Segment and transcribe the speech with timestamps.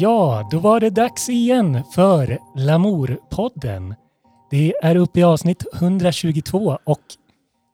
[0.00, 3.94] Ja, då var det dags igen för Lamour-podden.
[4.50, 7.00] Det är uppe i avsnitt 122 och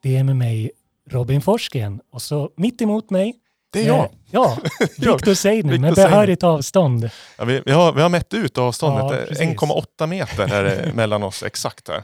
[0.02, 0.70] det är med mig
[1.10, 3.34] Robin Forsgren och så mitt emot mig
[3.72, 4.04] Det är jag.
[4.04, 4.56] eh, Ja,
[4.98, 7.10] Viktor Seidner med behörigt avstånd.
[7.38, 9.04] Ja, vi, vi, har, vi har mätt ut avståndet.
[9.10, 9.46] Ja, Eh, precis.
[9.46, 12.02] 1,8 meter är det mellan oss exakt här.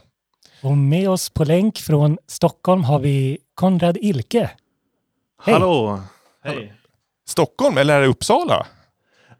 [0.61, 4.49] Och med oss på länk från Stockholm har vi Konrad Ilke.
[5.43, 5.53] Hej.
[5.53, 6.01] Hallå!
[6.43, 6.73] Hej!
[7.27, 8.65] Stockholm eller är det Uppsala?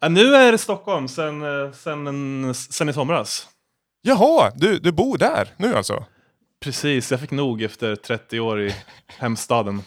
[0.02, 3.48] Ja, nu är det Stockholm sen, eh, sen, en, sen i somras.
[4.02, 6.06] Jaha, du, du bor där nu alltså?
[6.64, 8.76] Precis, jag fick nog efter 30 år i
[9.08, 9.82] hemstaden.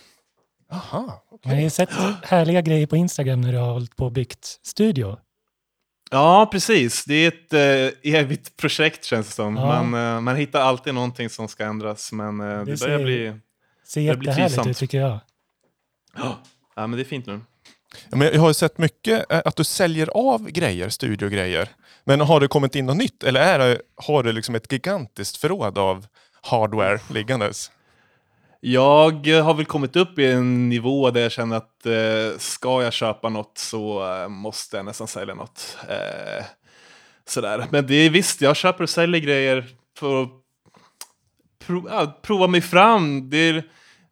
[0.70, 1.12] Jaha.
[1.42, 1.90] Jag har ju sett
[2.23, 5.16] härliga grejer på Instagram när du har hållit på och byggt studio.
[6.10, 7.04] Ja, precis.
[7.04, 9.56] Det är ett eh, evigt projekt känns det som.
[9.56, 9.82] Ja.
[9.82, 13.04] Man, eh, man hittar alltid någonting som ska ändras, men eh, det, Det börjar ser-
[13.04, 13.40] bli...
[13.87, 14.70] Ser Det blir jättehärligt trivsamt.
[14.70, 15.18] ut tycker jag.
[16.16, 17.40] Ja, men det är fint nu.
[18.10, 21.68] Ja, men jag har ju sett mycket eh, att du säljer av grejer, studiogrejer.
[22.04, 25.36] Men har det kommit in något nytt eller är det, har du liksom ett gigantiskt
[25.36, 26.06] förråd av
[26.42, 27.70] hardware liggandes?
[28.60, 32.92] Jag har väl kommit upp i en nivå där jag känner att eh, ska jag
[32.92, 35.76] köpa något så eh, måste jag nästan sälja något.
[35.88, 36.45] Eh,
[37.26, 37.66] sådär.
[37.70, 39.66] Men det är visst, jag köper och säljer grejer
[39.98, 40.29] för att
[41.66, 43.30] prov, ja, prova mig fram.
[43.30, 43.64] Det är,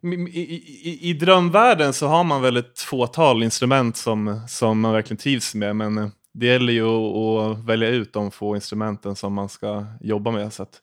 [0.03, 0.59] i,
[0.89, 5.55] i, i, drömvärlden så har man väl ett fåtal instrument som, som man verkligen trivs
[5.55, 5.75] med.
[5.75, 9.85] Men eh, det gäller ju att, att välja ut de få instrumenten som man ska
[10.01, 10.53] jobba med.
[10.53, 10.81] Så att,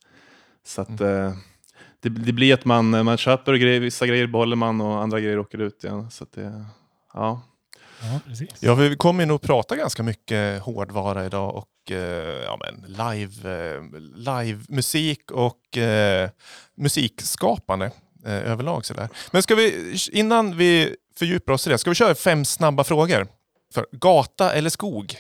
[0.66, 1.32] så att, eh,
[2.00, 5.38] det, det blir att man, man köper grejer, vissa grejer behåller man och andra grejer
[5.38, 6.10] åker ut igen.
[6.10, 6.64] Så att det,
[7.14, 7.42] ja.
[8.02, 8.48] Ja, precis.
[8.60, 13.32] Ja, vi kommer nog prata ganska mycket hårdvara idag och eh, ja, men live,
[14.14, 16.30] live musik och eh,
[16.74, 17.90] musikskapande
[18.26, 18.84] eh, överlag.
[18.86, 19.08] Sådär.
[19.30, 23.26] Men ska vi, innan vi fördjupar oss i det, ska vi köra fem snabba frågor?
[23.74, 25.16] För gata eller skog?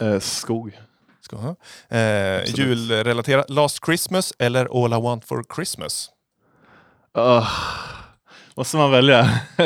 [0.00, 0.78] Eh, skog.
[1.32, 1.56] Ha.
[1.98, 6.10] eh, julrelaterat, Last Christmas eller All I Want For Christmas?
[7.18, 7.48] Uh,
[8.54, 9.40] måste man välja?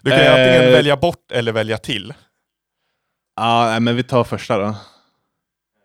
[0.00, 0.30] Du kan ju Eh.
[0.34, 2.14] antingen välja bort eller välja till
[3.36, 4.76] Ja, nej, men vi tar första då.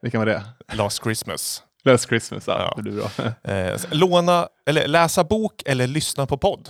[0.01, 0.43] Vilken var det?
[0.73, 1.63] Last Christmas.
[1.83, 2.81] Last Christmas, ja, Ja.
[2.81, 3.33] blir bra.
[3.53, 6.69] Eh, låna, eller läsa bok eller lyssna på podd?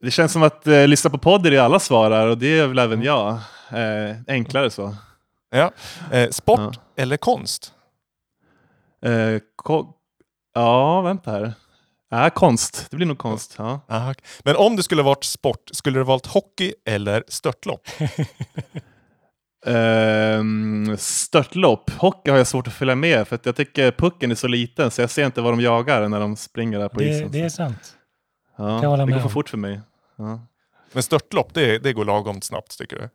[0.00, 2.66] Det känns som att eh, lyssna på podd är det alla svarar och det är
[2.66, 3.32] väl även jag.
[3.70, 4.96] Eh, enklare så.
[5.50, 5.70] Ja.
[6.12, 6.72] Eh, sport Ja.
[7.02, 7.72] eller konst?
[9.04, 9.92] Eh, ko-
[10.54, 11.52] ja, vänta här.
[12.10, 12.86] Ja, konst.
[12.90, 13.54] Det blir nog konst.
[13.58, 13.80] Ja.
[14.44, 17.88] Men om det skulle varit sport, skulle du valt hockey eller störtlopp?
[19.66, 21.90] Ehm, störtlopp.
[21.90, 24.90] Hockey har jag svårt att följa med för att jag tycker pucken är så liten
[24.90, 27.30] så jag ser inte vad de jagar när de springer där på Det, isen.
[27.32, 27.96] det är sant.
[28.56, 28.64] ja,
[28.96, 29.30] det går för om.
[29.30, 29.80] fort för mig.
[30.16, 30.40] Ja.
[30.92, 33.08] Men störtlopp, det, det går lagom snabbt tycker du?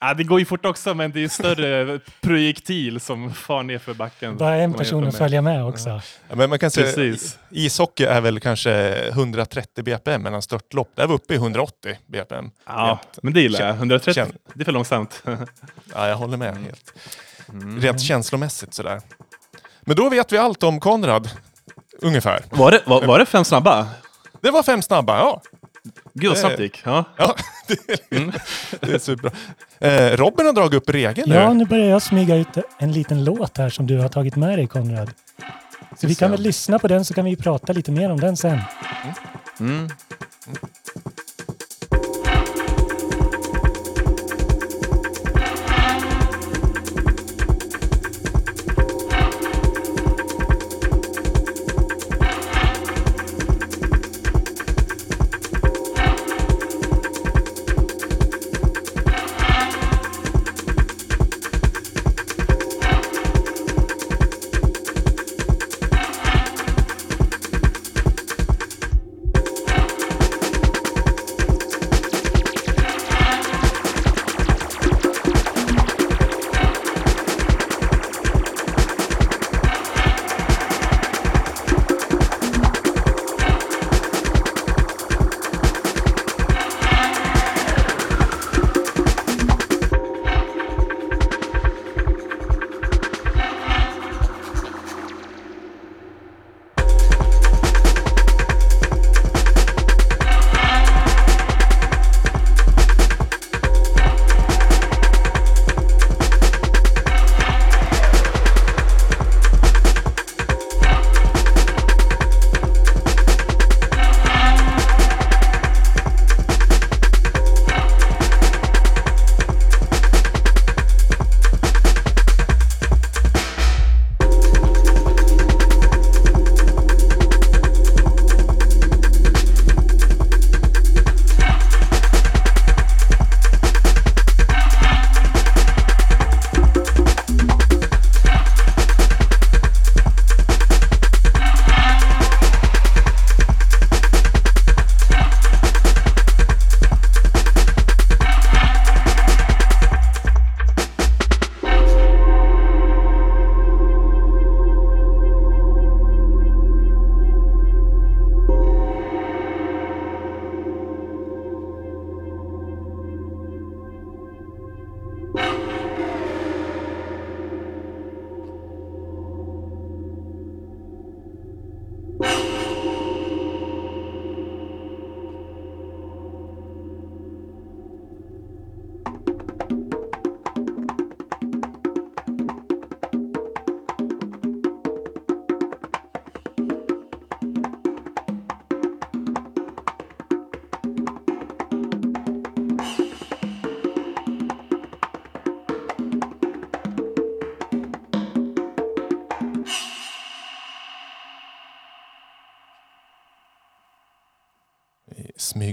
[0.00, 3.78] Ja, det går ju fort också men det är ju större projektil som far ner
[3.78, 4.36] för backen.
[4.36, 5.88] Bara en person att följa med också.
[6.28, 7.38] Ja, men man kan säga, Precis.
[7.50, 12.50] ishockey är väl kanske 130 bpm medan störtlopp, där är vi uppe i 180 bpm.
[12.66, 13.18] Ja, Jämt.
[13.22, 13.74] men det gillar jag.
[13.76, 15.22] 130, Känn- det är för långsamt.
[15.94, 16.92] Ja, jag håller med helt.
[17.48, 17.80] Mm.
[17.80, 19.00] Rent känslomässigt sådär.
[19.80, 21.30] Men då vet vi allt om Konrad,
[21.98, 22.42] ungefär.
[22.50, 23.88] Var, det, var, var det fem snabba?
[24.40, 25.42] Det var fem snabba, ja.
[26.14, 26.82] Gud vad Det- snabbt det gick.
[26.84, 27.04] Ja.
[27.16, 27.34] ja
[27.68, 28.00] det,
[28.80, 29.30] det är superbra.
[29.80, 31.64] Eh, Robin har dragit upp regeln Ja, nu.
[31.64, 35.10] börjar jag smyga ut en liten låt här som du har tagit med dig Konrad.
[36.00, 38.36] Så vi kan väl lyssna på den så kan vi prata lite mer om den
[38.36, 38.60] sen.
[39.60, 39.88] Mm.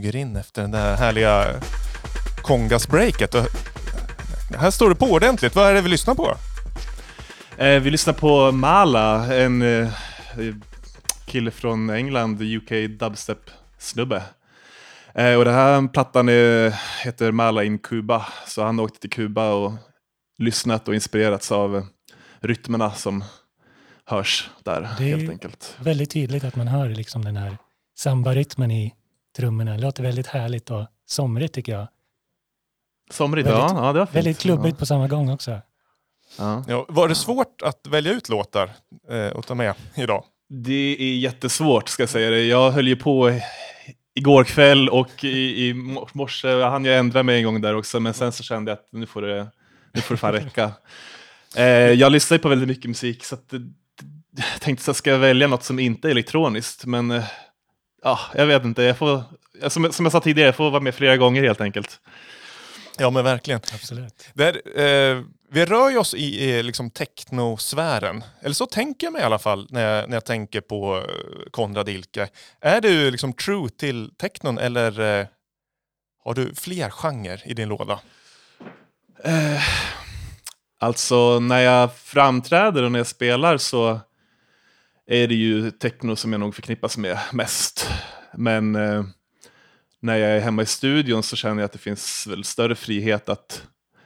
[0.05, 1.61] Smyger in efter det där härliga
[2.41, 3.35] kongasbreaket.
[4.59, 5.55] Här står det på ordentligt.
[5.55, 6.35] Vad är det vi lyssnar på?
[7.57, 9.89] Eh, vi lyssnar på Mala, en eh,
[11.25, 12.69] kille från England, UK
[12.99, 14.21] dubstep-snubbe.
[15.15, 16.75] Eh, och den här plattan är,
[17.05, 19.73] heter Mala in Cuba, så han åkte till Kuba och
[20.37, 21.87] lyssnat och inspirerats av
[22.41, 23.23] rytmerna som
[24.05, 25.75] hörs där Det är- helt enkelt.
[25.79, 27.57] Väldigt tydligt att man hör liksom den här
[27.97, 28.93] samba-rytmen i
[29.35, 29.71] trummorna.
[29.71, 31.87] Det låter väldigt härligt och somrigt tycker jag.
[33.11, 34.15] Somrigt, Väldigt- ja, ja det var fint.
[34.15, 35.61] Väldigt klubbigt på samma gång också.
[36.37, 36.63] Ja.
[36.67, 38.69] Ja, var det svårt att välja ut låtar
[39.09, 40.23] eh, att ta med idag?
[40.49, 42.43] Det är jättesvårt ska jag säga det.
[42.43, 43.39] Jag höll ju på
[44.15, 45.73] igår kväll och i, i
[46.13, 48.77] morse, jag hann ju ändra mig en gång där också, men sen så kände jag
[48.77, 49.47] att nu får det,
[49.93, 50.71] nu får det fan räcka.
[51.57, 53.53] Eh, jag lyssnar ju på väldigt mycket musik, så att,
[54.53, 57.23] jag tänkte så ska jag välja något som inte är elektroniskt, men eh,
[58.05, 58.83] ja, jag vet inte.
[58.83, 59.23] Jag får,
[59.67, 61.99] som, som jag sa tidigare, jag får vara med flera gånger helt enkelt.
[62.97, 63.61] Ja men verkligen.
[63.73, 64.29] Absolut.
[64.33, 68.23] Där, eh, vi rör ju oss i, i liksom technosfären.
[68.41, 71.51] Eller så tänker jag mig i alla fall när jag, när jag tänker på eh,
[71.51, 72.27] Konrad Ilke.
[72.61, 75.27] Är du liksom true till technon eller eh,
[76.23, 77.99] har du fler genrer i din låda?
[79.23, 79.61] Eh,
[80.79, 83.99] alltså när jag framträder och när jag spelar så
[85.07, 87.89] är det ju techno som jag nog förknippas med mest.
[88.33, 89.03] Men eh,
[89.99, 93.29] när jag är hemma i studion så känner jag att det finns väl större frihet
[93.29, 93.63] att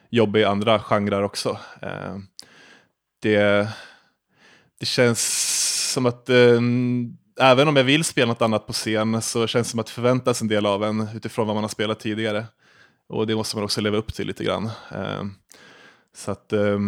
[0.09, 1.59] jobba i andra genrer också.
[1.81, 2.17] Eh,
[3.21, 3.67] det,
[4.79, 6.61] det känns som att eh,
[7.39, 9.91] även om jag vill spela något annat på scen så känns det som att det
[9.91, 12.45] förväntas en del av en utifrån vad man har spelat tidigare.
[13.09, 14.65] Och det måste man också leva upp till lite grann.
[14.91, 15.23] Eh,
[16.15, 16.79] så att, eh,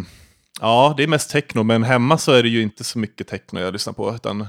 [0.62, 3.60] ja, det är mest techno, men hemma så är det ju inte så mycket techno
[3.60, 4.42] jag lyssnar på, utan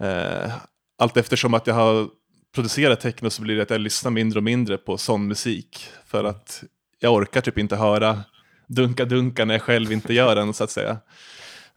[0.00, 0.52] eh,
[0.98, 2.08] allt eftersom att jag har
[2.54, 6.24] producerat techno så blir det att jag lyssnar mindre och mindre på sån musik, för
[6.24, 6.64] att
[6.98, 8.20] jag orkar typ inte höra
[8.66, 10.98] dunka-dunka när jag själv inte gör den, så att säga.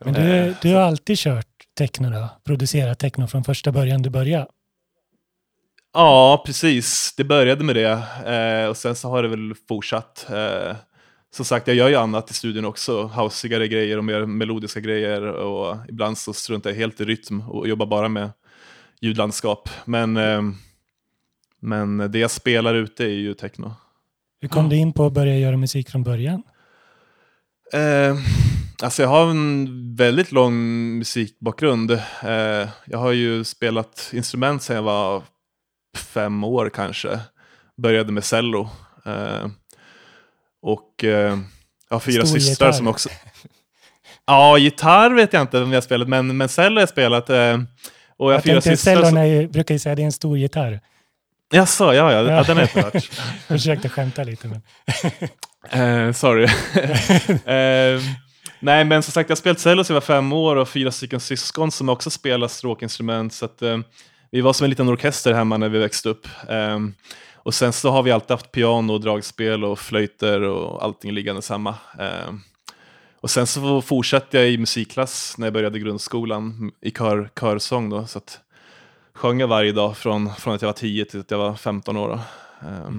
[0.06, 2.30] Men du, du har alltid kört techno då?
[2.44, 4.48] Producerat techno från första början du började?
[5.94, 7.14] Ja, precis.
[7.18, 10.26] Det började med det eh, och sen så har det väl fortsatt.
[10.30, 10.76] Eh,
[11.32, 13.04] som sagt, jag gör ju annat i studion också.
[13.04, 17.68] Housigare grejer och mer melodiska grejer och ibland så struntar jag helt i rytm och
[17.68, 18.30] jobbar bara med
[19.02, 19.70] ljudlandskap.
[19.86, 20.42] Men, eh,
[21.62, 23.74] men det jag spelar ute är ju techno.
[24.42, 24.70] Hur kom Ja.
[24.70, 26.44] du in på att börja göra musik från början?
[27.74, 28.16] Eh,
[28.84, 30.54] alltså jag har en väldigt lång
[30.98, 31.92] musikbakgrund.
[32.24, 35.24] Eh, jag har ju spelat instrument sedan jag var
[35.98, 37.20] fem år kanske.
[37.78, 38.70] Började med cello.
[40.64, 41.38] Eh, och eh,
[41.90, 42.78] jag har fyra Stor systrar gitarr.
[42.78, 43.10] som också...
[44.26, 47.30] Ja, gitarr vet jag inte om jag har spelat, men, men cello har jag spelat.
[47.30, 49.28] Eh, och jag har Jag fyra systrar cellon som...
[49.28, 50.82] ju, brukar ju säga det är en stor gitarr.
[51.52, 52.32] Jaså, ja, ja, Ja.
[52.32, 52.44] ja.
[52.44, 53.04] den har jag inte hört.
[53.48, 54.62] Försökte skämta lite men...
[55.72, 56.44] Eh, sorry.
[57.46, 58.02] eh,
[58.60, 60.92] nej, men som sagt, jag har spelat cello sedan jag var fem år och fyra
[60.92, 63.34] stycken syskon som också spelar stråkinstrument.
[63.34, 63.78] Så att, eh,
[64.32, 66.28] vi var som en liten orkester hemma när vi växte upp.
[67.44, 71.42] Och sen så har vi alltid haft piano, och dragspel och flöjter och allting liggande
[71.42, 71.76] samma.
[72.00, 72.34] Eh,
[73.22, 77.90] och sen så fortsatte jag i musikklass när jag började grundskolan i kör, körsång.
[77.90, 78.40] Då, så att
[79.14, 81.98] sjöng jag varje dag från, från att jag var 10 till att jag var 15
[81.98, 82.20] år.
[82.62, 82.90] Eh,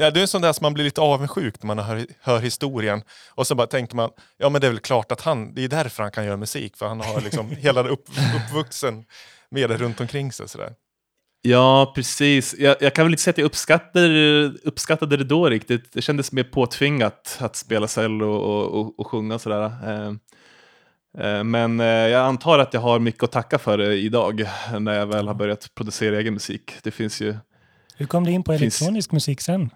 [0.00, 2.40] Ja, det är en sån där som man blir lite avundsjuk när man hör, hör
[2.40, 3.02] historien.
[3.30, 5.68] Och så bara tänker man, ja men det är väl klart att han, det är
[5.68, 6.76] därför han kan göra musik.
[6.76, 9.04] För han har liksom hela upp, uppvuxen
[9.50, 10.48] med det runt omkring sig.
[10.48, 10.74] Sådär.
[11.42, 12.54] Ja, precis.
[12.58, 15.92] Jag, jag kan väl inte säga att jag uppskattade, uppskattade det då riktigt.
[15.92, 19.64] Det kändes mer påtvingat att spela cello och, och, och sjunga och sådär.
[19.86, 20.08] Eh,
[21.26, 24.44] eh, Men eh, jag antar att jag har mycket att tacka för det idag
[24.80, 26.72] när jag väl har börjat producera egen musik.
[26.82, 27.36] Det finns ju...
[27.96, 29.70] Hur kom du in på Finns- elektronisk musik sen?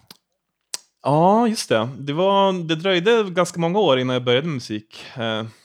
[1.03, 1.89] Ja, just det.
[1.99, 5.05] Det, var, det dröjde ganska många år innan jag började med musik.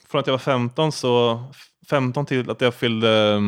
[0.08, 1.44] Från att jag var 15, så,
[1.90, 3.38] 15 till att jag fyllde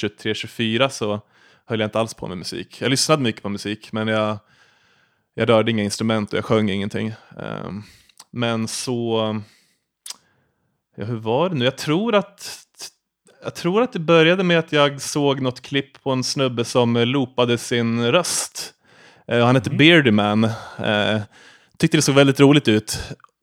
[0.00, 1.20] 23-24 så
[1.66, 2.80] höll jag inte alls på med musik.
[2.80, 4.38] Jag lyssnade mycket på musik, men jag,
[5.34, 7.08] jag rörde inga instrument och jag sjöng ingenting.
[7.38, 7.70] Eh,
[8.30, 9.42] men så...
[10.96, 11.64] Ja, hur var det nu?
[11.64, 12.64] Jag tror att
[13.44, 16.96] jag tror att det började med att jag såg något klipp på en snubbe som
[16.96, 18.74] loopade sin röst.
[19.26, 20.44] Eh, han hette Beardy Man.
[20.44, 21.20] Eh,
[21.78, 22.98] tyckte det såg väldigt roligt ut.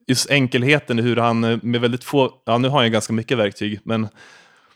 [0.06, 3.38] Just enkelheten i hur han eh, med väldigt få, ja nu har ju ganska mycket
[3.38, 4.08] verktyg, men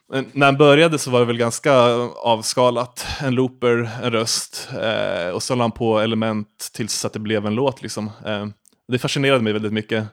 [0.09, 3.07] när han började så var det väl ganska avskalat.
[3.21, 7.47] En looper, en röst eh, och så la han på element tills att det blev
[7.47, 7.83] en låt.
[7.83, 8.11] Liksom.
[8.27, 8.47] Eh,
[8.89, 10.07] det fascinerade mig väldigt mycket.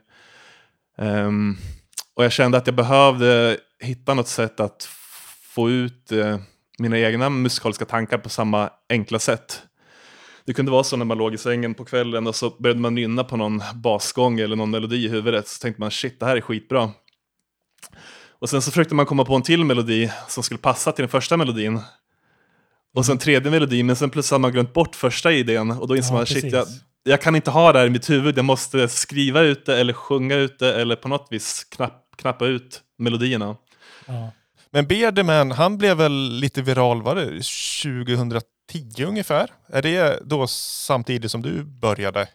[0.97, 1.29] Eh,
[2.13, 4.89] och jag kände att jag behövde hitta något sätt att
[5.41, 6.37] få ut eh,
[6.79, 9.61] mina egna musikaliska tankar på samma enkla sätt.
[10.45, 12.95] Det kunde vara så när man låg i sängen på kvällen och så började man
[12.95, 15.47] nynna på någon basgång eller någon melodi i huvudet.
[15.47, 16.91] Så tänkte man shit, det här är skitbra.
[18.43, 21.09] Och sen så försökte man komma på en till melodi som skulle passa till den
[21.09, 21.79] första melodin.
[22.95, 25.71] Och sen tredje melodi, men sen plötsligt hade man glömt bort första idén.
[25.71, 26.53] Och då insåg Ja, man shit, precis.
[26.53, 26.67] jag,
[27.03, 28.37] jag kan inte ha det här i mitt huvud.
[28.37, 32.45] Jag måste skriva ut det eller sjunga ut det eller på något vis knapp, knappa
[32.45, 33.55] ut melodierna.
[34.05, 34.31] Ja.
[34.71, 37.25] Men Beardyman, han blev väl lite viral, var det
[38.13, 39.49] 2010 ungefär?
[39.67, 42.27] Är det då samtidigt som du började?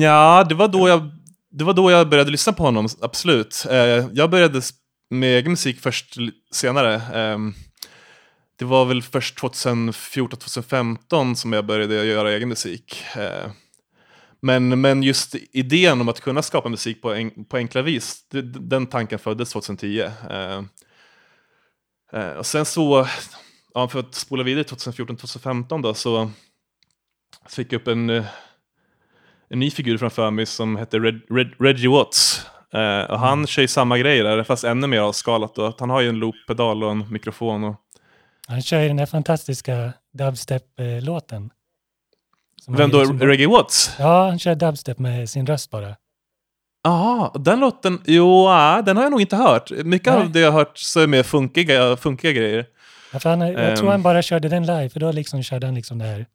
[0.00, 1.10] Ja, det var då jag,
[1.50, 3.66] det var då jag började lyssna på honom, absolut.
[3.70, 3.76] Eh,
[4.12, 4.62] jag började
[5.10, 6.16] med egen musik först
[6.50, 7.02] senare.
[7.34, 7.54] Um,
[8.56, 13.04] det var väl först 2014-2015 som jag började göra egen musik.
[13.16, 13.50] Uh,
[14.40, 18.42] men, men just idén om att kunna skapa musik på, en, på enkla vis, det,
[18.42, 20.00] den tanken föddes 2010.
[20.00, 20.62] Uh,
[22.14, 23.08] uh, och sen så,
[23.74, 26.30] ja, för att spola vidare 2014-2015 då, så
[27.48, 28.24] fick jag upp en eh,
[29.50, 32.46] en ny figur framför mig som hette Red, Red, Reggie Watts.
[32.74, 35.54] Eh, och han kör ju samma grej där, fast ännu mer avskalat.
[35.54, 35.74] Då.
[35.78, 37.64] Han har ju en looppedal och en mikrofon.
[37.64, 37.76] Och...
[38.48, 41.50] Han kör ju den där fantastiska dubstep-låten.
[42.64, 42.98] Som Vem då?
[42.98, 43.94] liksom- Reggie Watts?
[43.98, 45.96] Ja, han kör dubstep med sin röst bara.
[46.82, 49.70] Ja, den låten, jo, ah, den har jag nog inte hört.
[49.70, 50.22] Mycket Nej.
[50.22, 52.66] av det jag har hört så är mer funkiga, funkiga grejer.
[53.12, 53.90] Ja, han, jag tror Ehm.
[53.92, 56.26] han bara körde den live, för då liksom körde han liksom det här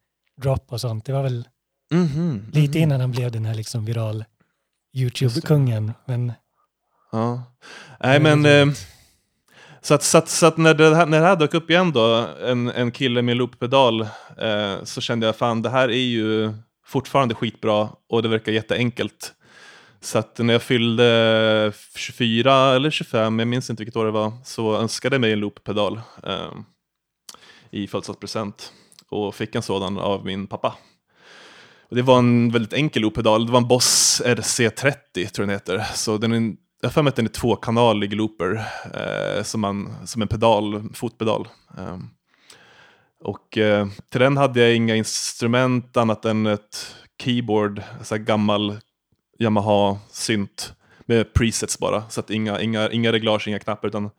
[0.41, 1.05] drop och sånt.
[1.05, 1.47] Det var väl
[1.91, 2.83] Mhm, lite mhm.
[2.83, 4.25] innan han blev den här liksom viral
[4.95, 5.93] YouTube-kungen.
[6.05, 6.33] Men
[7.11, 7.43] Ja.
[7.99, 8.45] Nej, men...
[8.45, 8.75] Eh,
[9.81, 11.91] så att, så att, så att när, det här, när det här dök upp igen
[11.91, 14.01] då, en, en kille med looppedal,
[14.41, 16.53] eh, så kände jag fan det här är ju
[16.85, 19.33] fortfarande skitbra och det verkar jätteenkelt.
[20.01, 24.33] Så att när jag fyllde 24 eller 25, jag minns inte vilket år det var,
[24.43, 26.51] så önskade jag mig en looppedal eh,
[27.71, 28.73] i födelsedagspresent.
[29.09, 30.75] Och fick en sådan av min pappa.
[31.89, 35.49] Och det var en väldigt enkel looppedal, det var en Boss RC30 tror jag den
[35.49, 35.85] heter.
[35.93, 39.95] Så den är, jag har för mig att den är tvåkanalig looper, eh, som, man,
[40.05, 41.47] som en pedal, fotpedal.
[41.77, 41.97] Eh,
[43.23, 48.77] och eh, till den hade jag inga instrument annat än ett keyboard, så här gammal
[49.39, 50.73] Yamaha-synt
[51.05, 52.09] med presets bara.
[52.09, 54.09] Så att inga, inga, inga reglage, inga knappar, utan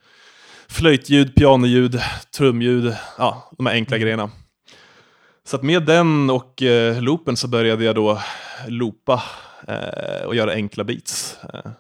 [0.69, 2.01] flöjtljud, pianoljud,
[2.37, 4.31] trumljud, ja, de här enkla grejerna.
[5.47, 8.21] Så att med den och eh, loopen så började jag då
[8.69, 9.23] loopa
[9.69, 11.39] eh, och göra enkla beats.
[11.55, 11.71] Eh,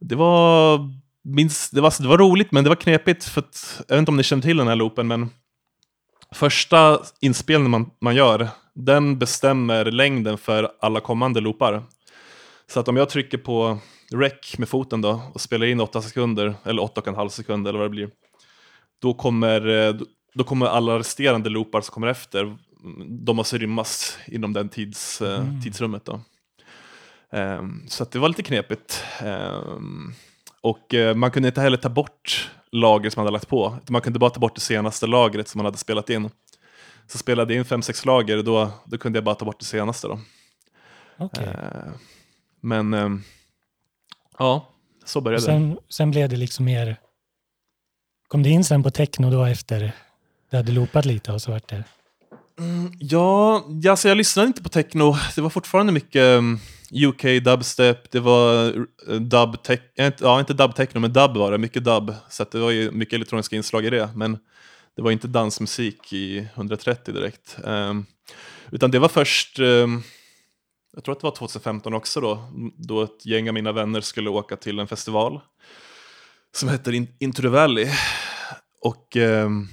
[0.00, 0.78] det var,
[1.24, 4.10] minst, det, var, det var roligt men det var knepigt för att, jag vet inte
[4.10, 5.30] om ni känner till den här loopen men
[6.34, 11.82] första inspelningen man, man gör, den bestämmer längden för alla kommande loopar.
[12.66, 13.78] Så att om jag trycker på
[14.12, 17.90] rec med foten då och spelar in 8 sekunder, eller 8,5 sekunder eller vad det
[17.90, 18.10] blir,
[19.02, 19.94] då kommer, eh,
[20.34, 22.56] då kommer alla resterande loopar som kommer efter,
[23.24, 25.62] de måste rymmas inom den tids, eh, Mm.
[25.62, 26.04] tidsrummet.
[26.04, 26.20] Då.
[27.32, 29.04] Ehm, så det var lite knepigt.
[29.20, 30.12] Ehm,
[30.60, 33.76] och eh, man kunde inte heller ta bort lager som man hade lagt på.
[33.88, 36.30] Man kunde bara ta bort det senaste lagret som man hade spelat in.
[37.06, 40.06] Så spelade jag in 5-6 lager, då, då kunde jag bara ta bort det senaste.
[40.08, 40.20] Då.
[41.18, 41.44] okej.
[41.46, 41.92] Ehm,
[42.60, 43.22] men ehm,
[44.38, 44.68] ja,
[45.04, 45.58] så började Och det.
[45.58, 46.96] sen, sen blev det liksom mer...
[48.28, 49.92] Kom det in sen på techno då efter
[50.50, 51.84] det hade loopat lite och så vart det...
[52.58, 55.16] Mm, ja, ja, alltså jag lyssnade inte på techno.
[55.34, 56.60] Det var fortfarande mycket mm,
[56.92, 58.64] um, UK dubstep, det var
[59.08, 62.14] uh, dub tech, eh, inte- ja inte dub techno, men dub var det, mycket dub.
[62.28, 64.38] Så att det var ju mycket elektroniska inslag i det, men
[64.96, 67.56] det var inte dansmusik i 130 direkt.
[67.64, 68.06] Um,
[68.70, 70.02] utan det var först, um,
[70.94, 74.30] jag tror att det var 2015 också då, då ett gäng av mina vänner skulle
[74.30, 75.40] åka till en festival
[76.52, 77.88] som heter In- Intro Valley.
[78.80, 79.68] Och um,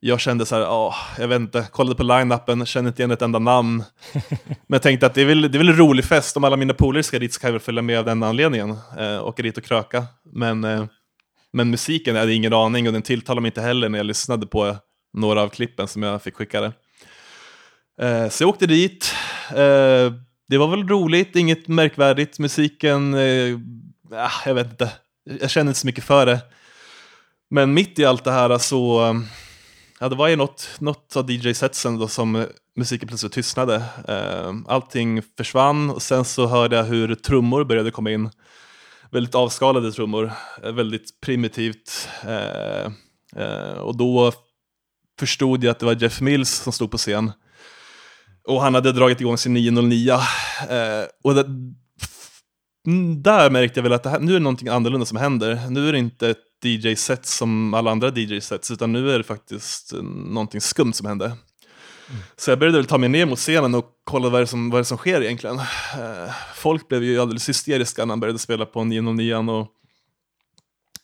[0.00, 3.22] jag kände så här, ja, jag vet inte, kollade på line-upen, kände inte igen ett
[3.22, 3.84] enda namn.
[4.46, 6.56] Men jag tänkte att det är, väl, det är väl en rolig fest, om alla
[6.56, 8.76] mina polare ska dit så kan jag väl följa med av den anledningen.
[8.98, 10.06] Eh, åka dit och kröka.
[10.32, 10.84] Men, eh,
[11.52, 14.46] men musiken, jag hade ingen aning och den tilltalade mig inte heller när jag lyssnade
[14.46, 14.76] på
[15.12, 16.72] några av klippen som jag fick skickade.
[18.02, 19.14] Eh, så jag åkte dit.
[19.50, 20.12] Eh,
[20.48, 22.38] det var väl roligt, inget märkvärdigt.
[22.38, 23.58] Musiken, eh,
[24.12, 24.92] ah, jag vet inte,
[25.40, 26.40] jag kände inte så mycket för det.
[27.50, 29.14] Men mitt i allt det här så,
[30.00, 33.84] ja det var ju något, något av DJ-setsen då som musiken plötsligt tystnade.
[34.08, 38.30] Ehm, allting försvann och sen så hörde jag hur trummor började komma in.
[39.10, 42.08] Väldigt avskalade trummor, eh, väldigt primitivt.
[42.22, 42.92] Ehm,
[43.36, 44.32] eh, och då
[45.18, 47.32] förstod jag att det var Jeff Mills som stod på scen.
[48.48, 50.12] Och han hade dragit igång sin 909.
[50.12, 51.44] Eh, och det,
[52.86, 55.60] mm, där märkte jag väl att det här, nu är det någonting annorlunda som händer.
[55.70, 59.92] Nu är det inte ett DJ-set som alla andra DJ-sets, utan nu är det faktiskt
[59.92, 61.32] eh, någonting skumt som hände.
[62.36, 64.80] Så jag började väl ta mig ner mot scenen och kolla vad det som, vad
[64.80, 65.58] det som sker egentligen.
[65.58, 69.68] Eh, folk blev ju alldeles hysteriska när han började spela på 909 och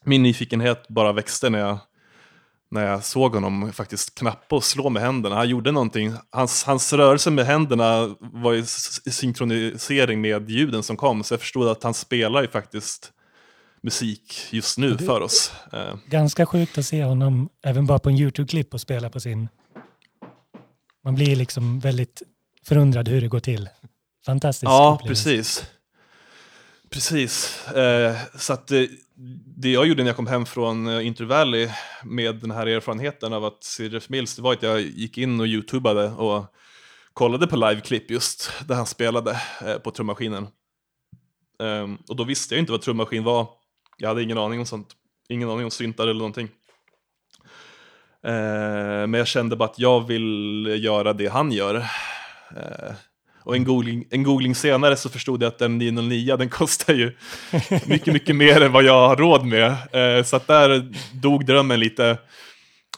[0.05, 1.79] min nyfikenhet bara växte när jag,
[2.71, 5.37] när jag såg honom faktiskt knappa och slå med händerna.
[5.37, 8.65] Han gjorde någonting, hans, hans rörelse med händerna var i
[9.11, 13.13] synkronisering med ljuden som kom, så jag förstod att han spelar ju faktiskt
[13.87, 15.52] musik just nu för oss.
[15.73, 19.49] Eh, Ganska sjukt att se honom även bara på en YouTube-klipp och spela på sin...
[21.05, 22.22] Man blir liksom väldigt
[22.64, 23.68] förundrad hur det går till.
[24.27, 25.25] Fantastisk Ja, upplevelse.
[25.31, 25.64] precis.
[26.90, 27.66] Precis.
[27.68, 28.66] Eh, så att
[29.57, 31.68] det jag gjorde när jag kom hem från eh, Intervalley
[32.05, 35.40] med den här erfarenheten av att se Jeff Mills, det var att jag gick in
[35.40, 36.44] och youtubade och
[37.12, 40.49] kollade på liveklipp just där han spelade eh, på trummaskinen.
[41.62, 43.49] Ehm, och då visste jag inte vad trummaskin var.
[43.96, 44.88] Jag hade ingen aning om sånt.
[45.28, 46.48] Ingen aning om syntar eller någonting.
[48.24, 51.74] Eh, men jag kände bara att jag vill göra det han gör.
[52.56, 52.94] Eh,
[53.42, 57.16] och en googling, en googling senare så förstod jag att den 909 den kostar ju
[57.87, 59.76] mycket, mycket mer än vad jag har råd med.
[59.92, 62.18] Eh, så att där dog drömmen lite.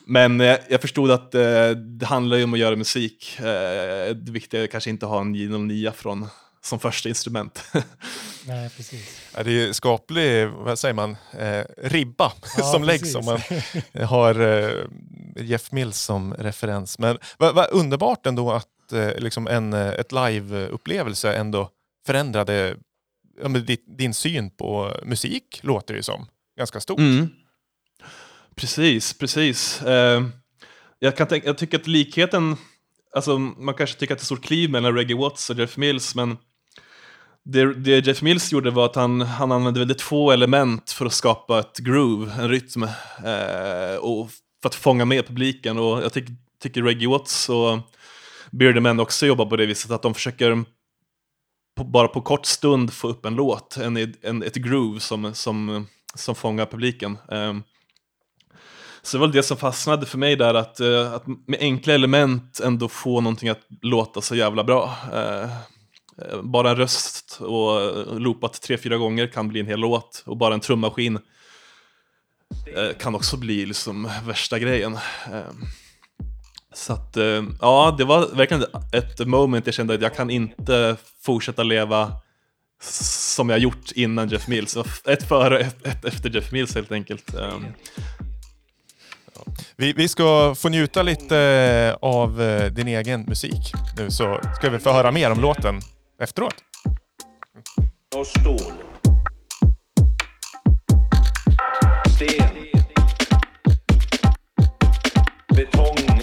[0.06, 3.38] Men eh, jag förstod att eh, det handlar ju om att göra musik.
[3.38, 6.26] Eh, det viktiga är kanske inte att ha en 909 från,
[6.68, 7.64] som första instrument.
[8.46, 9.20] Nej, precis.
[9.36, 13.40] Ja, det är skaplig, vad säger man, eh, ribba Ja, som läggs om man
[14.06, 14.84] har eh,
[15.36, 16.98] Jeff Mills som referens.
[16.98, 21.70] Men vad vad underbart ändå att eh, liksom en, eh, ett live-upplevelse ändå
[22.06, 22.76] förändrade
[23.42, 26.26] ja, men ditt, din syn på musik, låter det ju som.
[26.58, 26.98] Ganska stort.
[26.98, 27.28] Mm.
[28.54, 29.82] Precis, precis.
[29.82, 30.26] Eh,
[30.98, 32.56] jag, kan tänka, jag tycker att likheten,
[33.14, 35.76] alltså man kanske tycker att det är ett stort kliv mellan Reggie Watts och Jeff
[35.76, 36.36] Mills, men
[37.50, 41.12] det, det Jeff Mills gjorde var att han, han använde väldigt få element för att
[41.12, 42.82] skapa ett groove, en rytm,
[43.24, 44.30] eh, och
[44.62, 45.78] för att fånga med publiken.
[45.78, 47.78] Och jag tycker, tycker Reggie Watts och
[48.50, 50.64] Bearded Men också jobbar på det viset, att de försöker
[51.76, 55.86] på, bara på kort stund få upp en låt, en, en, ett groove som, som,
[56.14, 57.18] som fångar publiken.
[57.32, 57.54] Eh,
[59.02, 61.94] så det var väl det som fastnade för mig där, att, eh, att med enkla
[61.94, 64.96] element ändå få någonting att låta så jävla bra.
[65.12, 65.50] Eh,
[66.22, 70.22] Eh, bara en röst och eh, loopat tre, fyra gånger kan bli en hel låt
[70.26, 71.18] och bara en trummaskin
[72.76, 74.98] eh, kan också bli liksom värsta grejen.
[76.74, 77.16] Så att,
[77.60, 82.12] ja, det var verkligen ett moment jag kände att jag kan inte fortsätta leva
[82.82, 84.76] som jag gjort innan Jeff Mills.
[85.04, 87.34] Ett före och ett, ett efter Jeff Mills helt enkelt.
[89.76, 92.36] Vi, vi ska få njuta lite av
[92.72, 95.80] din egen musik nu så ska vi få höra mer om låten
[96.22, 96.54] efteråt.
[98.16, 98.72] och stål.
[102.14, 102.66] Sten.
[105.56, 106.20] Betong.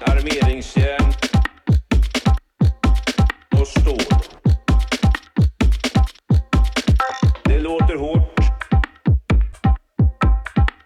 [0.00, 1.12] Armeringsjärn.
[3.60, 4.18] Och stål.
[7.44, 8.40] Det låter hårt.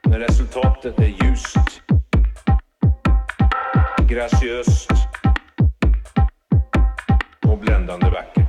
[0.03, 1.83] Men resultatet är ljust.
[4.09, 5.06] Graciöst
[7.67, 8.46] bländande vackert.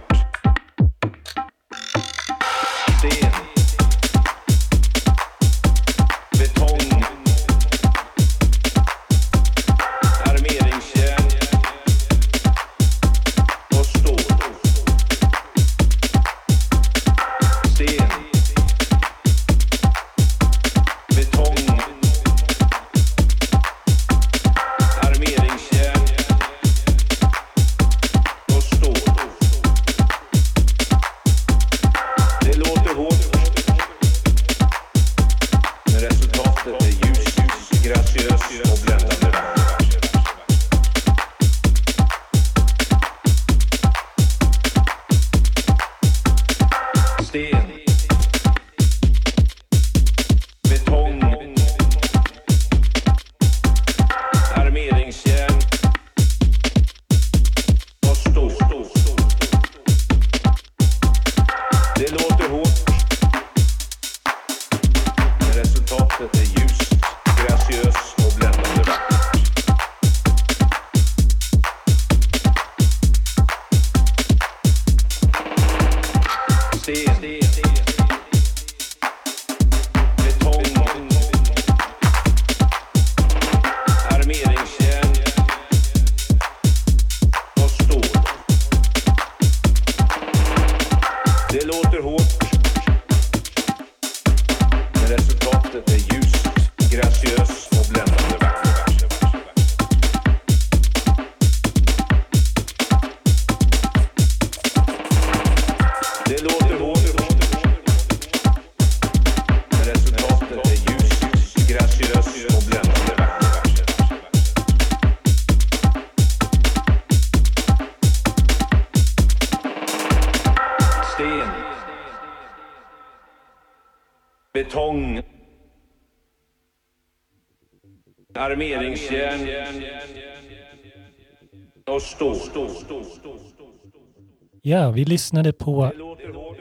[134.62, 135.92] Ja, vi lyssnade på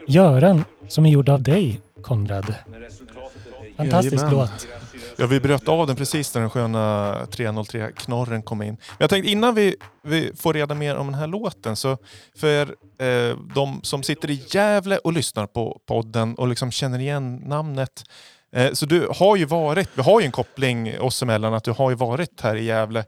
[0.07, 2.53] Göran som är gjord av dig, Konrad.
[3.77, 4.39] Fantastisk Jajamän.
[4.39, 4.67] låt.
[5.17, 8.67] Ja, vi bröt av den precis när den sköna 303-knorren kom in.
[8.67, 11.97] Men jag tänkte innan vi, vi får reda mer om den här låten, så
[12.35, 12.61] för
[12.99, 18.03] eh, de som sitter i Gävle och lyssnar på podden och liksom känner igen namnet.
[18.55, 21.71] Eh, så du har ju varit, vi har ju en koppling oss emellan, att du
[21.71, 23.05] har ju varit här i Gävle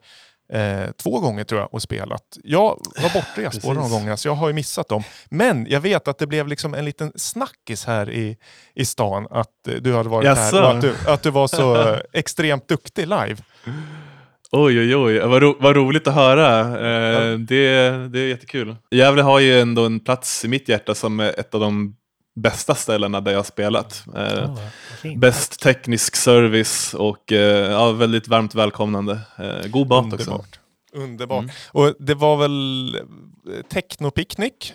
[0.54, 2.38] eh, två gånger tror jag och spelat.
[2.44, 5.04] Jag var bortrest båda de gångerna, så jag har ju missat dem.
[5.30, 8.38] Men jag vet att det blev liksom en liten snackis här i,
[8.76, 10.56] i stan att eh, du hade varit Jaså?
[10.56, 13.38] här och att du, att du var så extremt duktig live.
[14.52, 15.20] Oj, oj, oj.
[15.20, 16.60] Vad, ro vad roligt att höra.
[16.60, 18.76] Eh, det, det är jättekul.
[18.92, 21.96] Gävle har ju ändå en plats i mitt hjärta som är ett av de
[22.42, 24.04] bästa ställena där jag har spelat.
[24.16, 24.56] Eh,
[25.02, 25.20] fint.
[25.20, 29.20] Bäst teknisk service och eh, ja, väldigt varmt välkomnande.
[29.38, 30.32] Eh, god mat också.
[30.32, 30.60] Underbart.
[30.94, 31.44] Underbart.
[31.44, 31.56] Mm.
[31.72, 32.98] Och det var väl
[33.72, 34.74] technopicknick?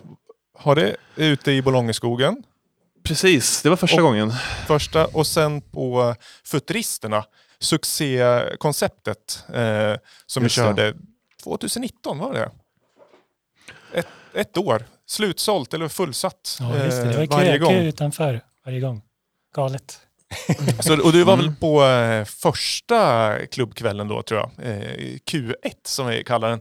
[0.59, 2.42] Har det ute i Bolongeskogen
[3.03, 4.33] Precis, det var första Och- gången.
[4.66, 7.24] första och sen på Futuristerna,
[7.59, 9.94] succékonceptet eh,
[10.27, 10.62] som vi Just det.
[10.62, 10.94] körde
[11.44, 12.50] 2019 var det?
[13.92, 14.85] Ett, ett år.
[15.06, 17.08] Slutsålt eller fullsatt Ja, just det.
[17.08, 17.72] Det eh, var varje kö, gång.
[17.72, 19.02] kö utanför varje gång.
[19.54, 20.00] Galet.
[20.80, 21.46] Så, och du var Mm.
[21.46, 24.78] väl på eh, första klubbkvällen då tror jag, eh,
[25.30, 26.60] Q1 som vi kallar den.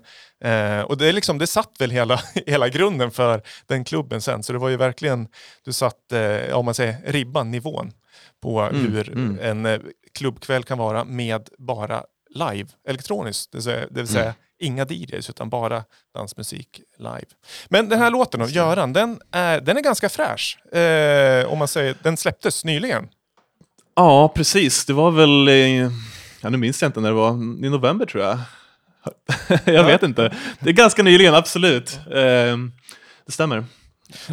[0.80, 4.44] Eh, och det, är liksom, det satt väl hela, hela grunden för den klubben sen.
[4.44, 5.28] Så det var ju verkligen,
[5.66, 7.92] du satt, eh, om man säger ribban, nivån
[8.42, 9.40] på Mm, hur mm.
[9.42, 9.80] en eh,
[10.14, 12.04] klubbkväll kan vara med bara
[12.36, 13.52] live, elektroniskt.
[13.52, 14.36] Det vill säga, det vill säga Mm.
[14.64, 15.84] Inga DJs utan bara
[16.16, 17.28] dansmusik live.
[17.68, 20.74] Men den här låten då, Göran, den är, den är ganska fräsch.
[20.76, 23.10] Eh, om man säger, den släpptes nyligen.
[23.96, 24.86] Ja, precis.
[24.86, 25.90] Det var väl, i,
[26.42, 27.32] ja, nu minns jag inte när det var,
[27.66, 28.40] i november tror jag.
[29.76, 30.36] jag vet inte.
[30.60, 32.00] Det är ganska nyligen, absolut.
[32.08, 32.58] Eh,
[33.26, 33.66] det stämmer.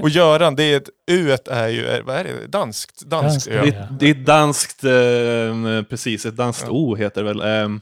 [0.02, 3.00] Och Göran, det är ett, U är ju, vad är det, danskt?
[3.06, 3.46] danskt Danskt.
[3.50, 3.62] Det, Ja.
[3.64, 6.72] är- det är ett danskt, eh, precis, ett danskt Ja.
[6.72, 7.40] O heter det väl.
[7.40, 7.78] Eh,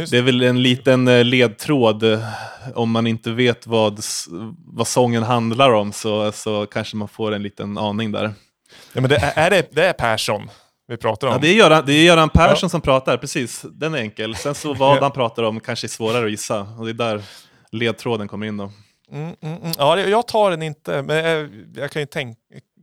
[0.00, 2.02] Just det är väl en liten eh, ledtråd.
[2.02, 2.18] eh,
[2.74, 4.00] Om man inte vet vad,
[4.66, 8.32] vad sången handlar om så, så kanske man får en liten aning där.
[8.92, 10.50] Ja, men det är, är det, det är Persson
[10.88, 11.32] vi pratar om.
[11.32, 13.64] Ja, det, är Göran, det är Göran Persson som pratar, precis.
[13.72, 14.34] Den är enkel.
[14.36, 15.00] Sen så vad Ja.
[15.02, 16.60] han pratar om kanske är svårare att gissa.
[16.60, 17.22] Och det är där
[17.72, 18.72] ledtråden kommer in då.
[19.12, 19.72] Mm, mm, mm.
[19.78, 22.38] Ja, det- jag tar den inte, men jag, jag kan ju tänk,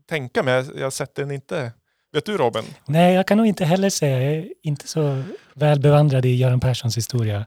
[0.09, 1.71] tänka mig, jag, jag sätter den inte.
[2.13, 2.63] Vet du Robin?
[2.85, 4.23] Nej, jag kan nog inte heller säga.
[4.23, 7.45] Jag är inte så väl bevandrad i Göran Perssons historia.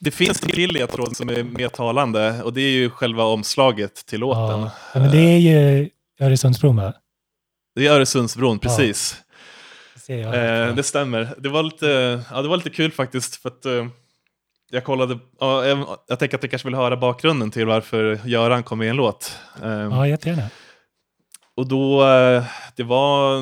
[0.00, 3.94] Det finns en till ledtråd som är mer talande och det är ju själva omslaget
[4.06, 4.60] till låten.
[4.60, 6.92] Ja, ja, men det är ju Öresundsbron va?
[7.74, 9.16] Det är Öresundsbron, precis.
[9.94, 10.68] Det ser jag.
[10.68, 11.34] Eh, det stämmer.
[11.38, 13.86] Det var, lite, ja, det var lite kul faktiskt för att eh,
[14.74, 18.62] jag kollade, ja, jag, jag tänker att jag kanske vill höra bakgrunden till varför Göran
[18.62, 19.38] kom med en låt.
[19.62, 20.42] Eh, ja, jättegärna.
[21.56, 22.44] Och då, eh,
[22.76, 23.40] det var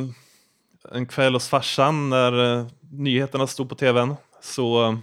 [0.93, 4.15] en kväll hos farsan när eh, nyheterna stod på tvn.
[4.43, 4.99] Så eh,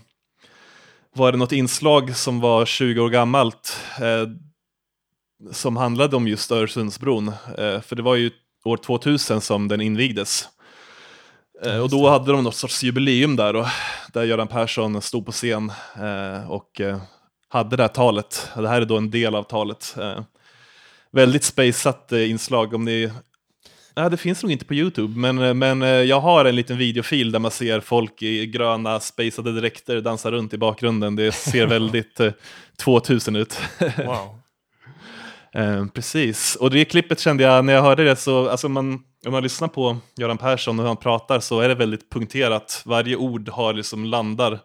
[1.15, 3.79] var det något inslag som var 20 år gammalt.
[5.51, 7.31] Som handlade om just Öresundsbron.
[7.55, 8.31] För det var ju
[8.65, 10.49] år 2000 som den invigdes.
[11.63, 13.55] Eh, och då hade de något sorts jubileum där.
[13.55, 13.65] Och,
[14.13, 16.97] där Göran Persson stod på scen eh, och eh,
[17.49, 18.49] hade det här talet.
[18.55, 19.95] Det här är då en del av talet.
[19.99, 20.19] Eh,
[21.11, 22.73] väldigt spejsat eh, inslag.
[22.73, 23.11] Om ni...
[23.95, 27.39] Nej, det finns nog inte på YouTube, men, men jag har en liten videofil där
[27.39, 31.15] man ser folk i gröna spejsade dräkter dansa runt i bakgrunden.
[31.15, 32.31] Det ser väldigt eh,
[32.79, 33.59] 2000 ut.
[33.97, 34.39] Wow.
[35.53, 39.33] Eh, precis, och det klippet kände jag när jag hörde det så, alltså man, om
[39.33, 42.81] man lyssnar på Göran Persson hur han pratar så är det väldigt punkterat.
[42.85, 44.59] Varje ord har liksom landar.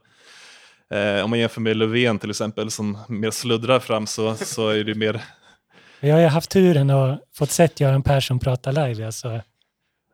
[0.91, 4.85] Eh, om man jämför med Löfven till exempel som mer sluddrar fram så, så är
[4.85, 5.21] det mer,
[6.01, 9.07] Jag har haft turen och fått sett Göran Persson prata live.
[9.07, 9.41] Alltså.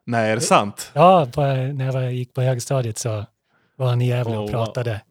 [0.05, 0.91] nej är det sant?
[0.93, 3.25] Ja, på, när jag var, gick på högstadiet så
[3.75, 4.51] var han i Gävle Oh, och wow.
[4.51, 5.01] pratade.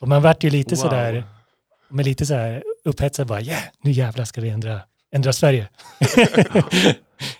[0.00, 0.82] Och man vart ju lite Wow.
[0.82, 1.24] sådär,
[1.88, 4.80] med lite sådär upphetsad bara, yeah, nu jävlar ska vi ändra,
[5.12, 5.68] ändra Sverige.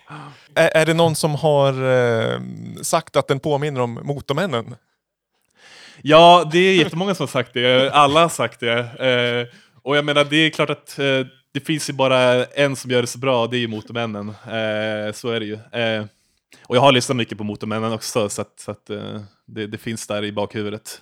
[0.57, 2.41] är, är det någon som har eh,
[2.83, 4.75] sagt att den påminner om Motormännen?
[6.03, 7.91] Ja, det är jättemånga som har sagt det.
[7.91, 8.79] Alla har sagt det.
[8.79, 12.91] Eh, och jag menar, det är klart att eh, det finns ju bara en som
[12.91, 14.29] gör det så bra, och det är ju Motormännen.
[14.29, 15.55] Eh, så är det ju.
[15.55, 16.05] Eh,
[16.67, 19.79] och jag har lyssnat mycket på Motormännen också, så att, så att eh, det, det
[19.79, 21.01] finns där i bakhuvudet.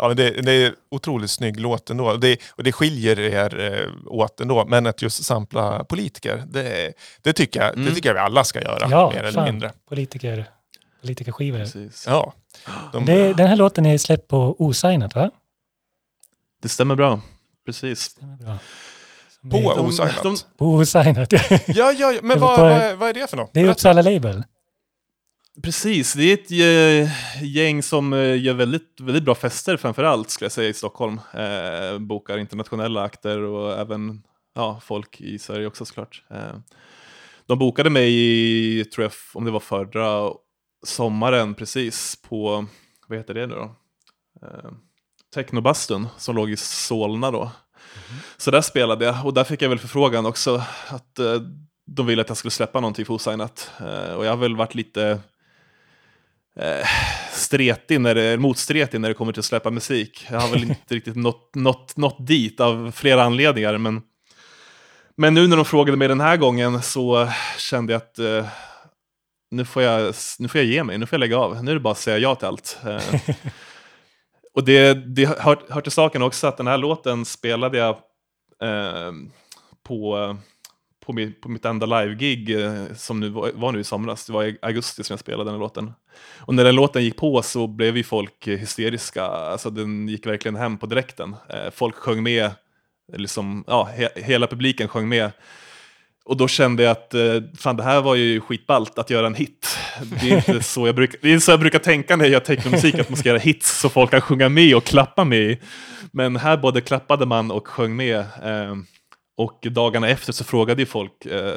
[0.00, 2.16] Ja, men det, det är otroligt snygg låt ändå.
[2.16, 4.64] Det, och det skiljer er eh, åt ändå.
[4.64, 7.94] Men att just sampla politiker, det, det, tycker, jag, det Mm.
[7.94, 8.88] tycker jag vi alla ska göra.
[8.90, 9.44] Ja, mer eller fan.
[9.44, 9.72] mindre.
[9.88, 10.44] Politiker,
[11.00, 11.58] politikerskivor.
[11.58, 12.04] Precis.
[12.08, 12.32] Ja.
[12.92, 15.30] De, Det, den här låten är släppt på osignat va?
[16.62, 17.20] Det stämmer bra.
[17.66, 18.16] Precis.
[18.20, 18.58] Är bra.
[19.50, 20.22] På De- osignat?
[20.22, 21.32] de- På osignat.
[21.32, 23.50] Ja, ja, ja, men Det vad, på- vad, vad är det för något?
[23.54, 23.68] Det är.
[23.68, 24.42] Uppsala Label.
[25.62, 30.30] Precis, det är ett eh, gäng som eh, gör väldigt, väldigt bra fester framför allt
[30.30, 31.20] skulle jag säga i Stockholm.
[31.34, 34.22] Eh, bokar internationella akter och även
[34.54, 36.24] ja, folk i Sverige också såklart.
[36.30, 36.56] Eh,
[37.46, 40.32] de bokade mig, i, tror jag, om det var förra
[40.86, 42.66] sommaren precis på,
[43.06, 43.74] vad heter det nu då?
[44.42, 44.70] Eh,
[45.34, 47.50] Technobastun som låg i Solna då.
[48.36, 51.40] Så där spelade jag och där fick jag väl förfrågan också att eh,
[51.86, 53.72] de ville att jag skulle släppa någonting på osignat.
[53.80, 55.20] Eh, och jag har väl varit lite
[56.56, 56.86] eh,
[57.32, 60.26] stretig när det, motstretig när det kommer till att släppa musik.
[60.30, 63.78] Jag har väl inte riktigt nått, nått, nått dit av flera anledningar.
[63.78, 64.02] Men,
[65.16, 68.46] men nu när de frågade mig den här gången så kände jag att eh,
[69.50, 71.64] nu, får jag, nu får jag ge mig, nu får jag lägga av.
[71.64, 72.78] Nu är det bara att säga ja till allt.
[72.86, 73.20] Eh,
[74.54, 77.96] och det, det hör, hör till saken också att den här låten spelade jag
[78.62, 79.12] eh,
[79.82, 80.36] på
[81.06, 84.26] på, mitt, enda live-gig eh, som nu var, var nu i somras.
[84.26, 85.92] Det var i augusti som jag spelade den här låten.
[86.38, 89.24] Och när den låten gick på så blev ju folk eh, hysteriska.
[89.24, 91.36] Alltså den gick verkligen hem på direkten.
[91.48, 92.50] Eh, folk sjöng med,
[93.16, 95.30] liksom, ja, he, hela publiken sjöng med.
[96.24, 99.34] Och då kände jag att eh, fan, det här var ju skitballt att göra en
[99.34, 99.78] hit.
[100.20, 102.40] Det är inte så jag, bruk, det är så jag brukar tänka när jag gör
[102.40, 105.56] technomusik, att man ska göra hits så folk kan sjunga med och klappa med.
[106.12, 108.24] Men här både klappade man och sjöng med.
[108.44, 108.86] Ehm,
[109.36, 111.12] och dagarna efter så frågade ju folk,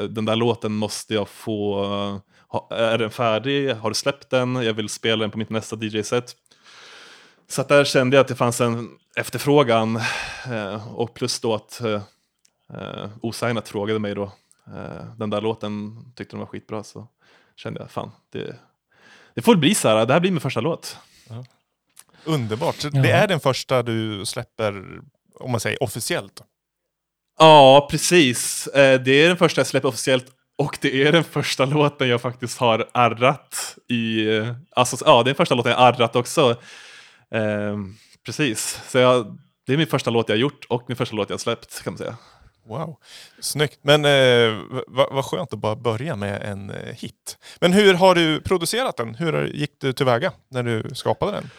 [0.09, 2.21] den där låten måste jag få,
[2.53, 5.75] ha, är den färdig, har du släppt den, jag vill spela den på mitt nästa
[5.75, 6.35] DJ-set.
[7.47, 9.95] Så att där kände jag att det fanns en efterfrågan
[10.51, 12.01] eh, och plus då att eh,
[12.73, 14.23] eh, Osignat frågade mig då,
[14.67, 17.07] eh, den där låten tyckte de var skitbra så
[17.55, 18.55] kände jag fan, det,
[19.35, 20.97] det får bli så här, det här blir min första låt.
[22.25, 22.75] Underbart.
[22.75, 23.01] Så Ja.
[23.01, 24.99] Det är den första du släpper,
[25.35, 26.41] om man säger officiellt.
[27.39, 28.67] Ja, precis.
[28.67, 30.25] Eh, Det är den första jag släpper officiellt
[30.57, 34.27] och det är den första låten jag faktiskt har arrat i...
[34.75, 36.49] Alltså, ja, det är den första låten jag arrat också.
[37.31, 37.77] Eh,
[38.25, 38.81] precis.
[38.87, 41.33] Så jag, det är min första låt jag har gjort och min första låt jag
[41.33, 42.17] har släppt kan man säga.
[42.65, 42.97] Wow,
[43.39, 43.79] snyggt.
[43.81, 47.37] Men eh, vad vad skönt att bara börja med en eh, hit.
[47.59, 49.15] Men hur har du producerat den?
[49.15, 51.49] Hur gick du tillväga när du skapade den?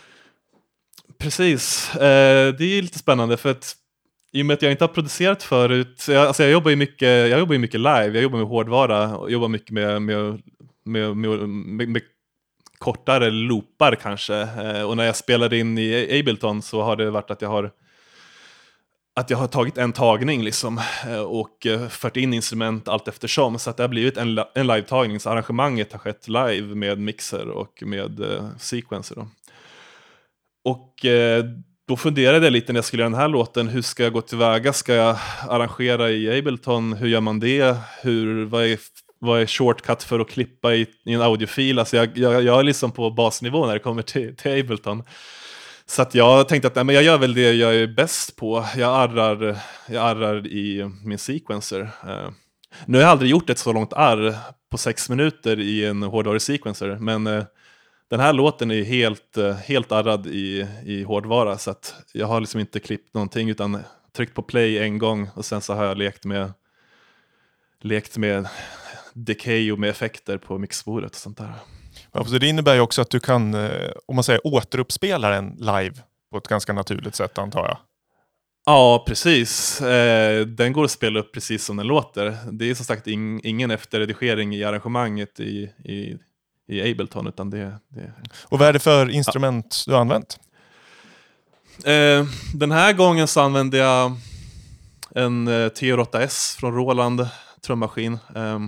[1.19, 1.95] Precis.
[1.95, 3.77] Eh, det är lite spännande för att
[4.35, 7.09] i och med att jag inte har producerat förut, jag, alltså jag jobbar ju mycket,
[7.09, 10.43] jag jobbar ju mycket live, jag jobbar med hårdvara och jobbar mycket med, med,
[10.85, 12.03] med, med, med, med
[12.79, 14.37] kortare loopar kanske.
[14.37, 17.71] Eh, och när jag spelade in i Ableton så har det varit att jag har
[19.17, 23.59] att jag har tagit en tagning liksom eh, och eh, fört in instrument allt eftersom
[23.59, 27.49] så att det har blivit en, en live-tagning så arrangemanget har skett live med mixer
[27.49, 29.15] och med eh, sequencer.
[29.15, 29.29] Då.
[30.65, 31.45] Och eh,
[31.89, 34.21] då funderade jag lite när jag skulle göra den här låten, hur ska jag gå
[34.21, 34.73] tillväga?
[34.73, 35.17] Ska jag
[35.49, 36.93] arrangera i Ableton?
[36.93, 37.77] Hur gör man det?
[38.03, 38.79] Hur, vad, är,
[39.19, 41.79] vad är shortcut för att klippa i, i en audiofil?
[41.79, 45.03] Alltså jag, jag, jag är liksom på basnivå när det kommer till, till Ableton.
[45.87, 48.65] Så att jag tänkte att nej, men jag gör väl det jag är bäst på.
[48.77, 51.81] Jag arrar, jag arrar i min sequencer.
[51.81, 52.31] Uh,
[52.87, 54.35] nu har jag aldrig gjort ett så långt arr
[54.71, 57.45] på sex minuter i en hårdvarusequencer, men uh,
[58.11, 62.41] den här låten är helt, eh, helt arrad i, i hårdvara så att jag har
[62.41, 63.79] liksom inte klippt någonting utan
[64.17, 66.53] tryckt på play en gång och sen så har jag lekt med
[67.81, 68.49] lekt med
[69.13, 71.53] decay och med effekter på mixbordet och sånt där.
[72.13, 75.57] Ja, så det innebär ju också att du kan, eh, om man säger återuppspela den
[75.59, 75.95] live
[76.31, 77.79] på ett ganska naturligt sätt antar jag.
[78.67, 79.81] Ja, precis.
[79.81, 82.37] Eh, den går att spela upp precis som den låter.
[82.53, 86.19] Det är som sagt ing, ingen efterredigering i arrangemanget i, i,
[86.69, 90.39] i Ableton, utan det, det Och vad är det för instrument du har använt?
[91.85, 94.13] Eh, den här gången så använde jag
[95.15, 97.29] en eh, TR8S från Roland
[97.67, 98.19] trummaskin.
[98.35, 98.59] Eh,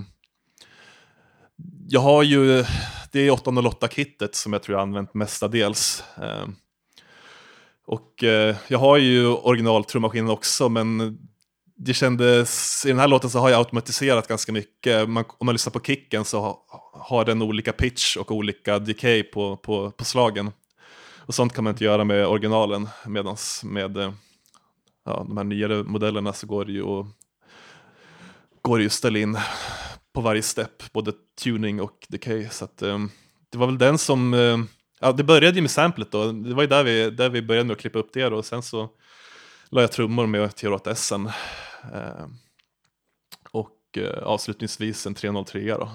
[1.87, 2.65] jag har ju,
[3.11, 6.03] det är 808-kittet som jag tror jag använt mestadels.
[6.17, 6.47] Eh,
[7.85, 11.17] och eh, jag har ju original trummaskinen också, men
[11.77, 15.09] det kändes, i den här låten så har jag automatiserat ganska mycket.
[15.09, 16.59] Man, om man lyssnar på kicken så
[16.93, 20.51] har den olika pitch och olika decay på, på, på slagen.
[21.17, 24.13] Och sånt kan man inte göra med originalen, medan med eh,
[25.05, 27.05] ja, de här nyare modellerna så går det ju att
[28.61, 29.37] går det ju att ställa in
[30.13, 31.11] på varje step, både
[31.43, 32.49] tuning och decay.
[32.49, 33.11] Så att, um,
[33.49, 34.57] det var väl den som, eh,
[34.99, 37.67] ja det började ju med samplet då, det var ju där vi, där vi började
[37.67, 38.89] med att klippa upp det då, och sen så
[39.69, 41.13] la jag trummor med T8 S
[43.51, 45.91] och eh, avslutningsvis en 303 då.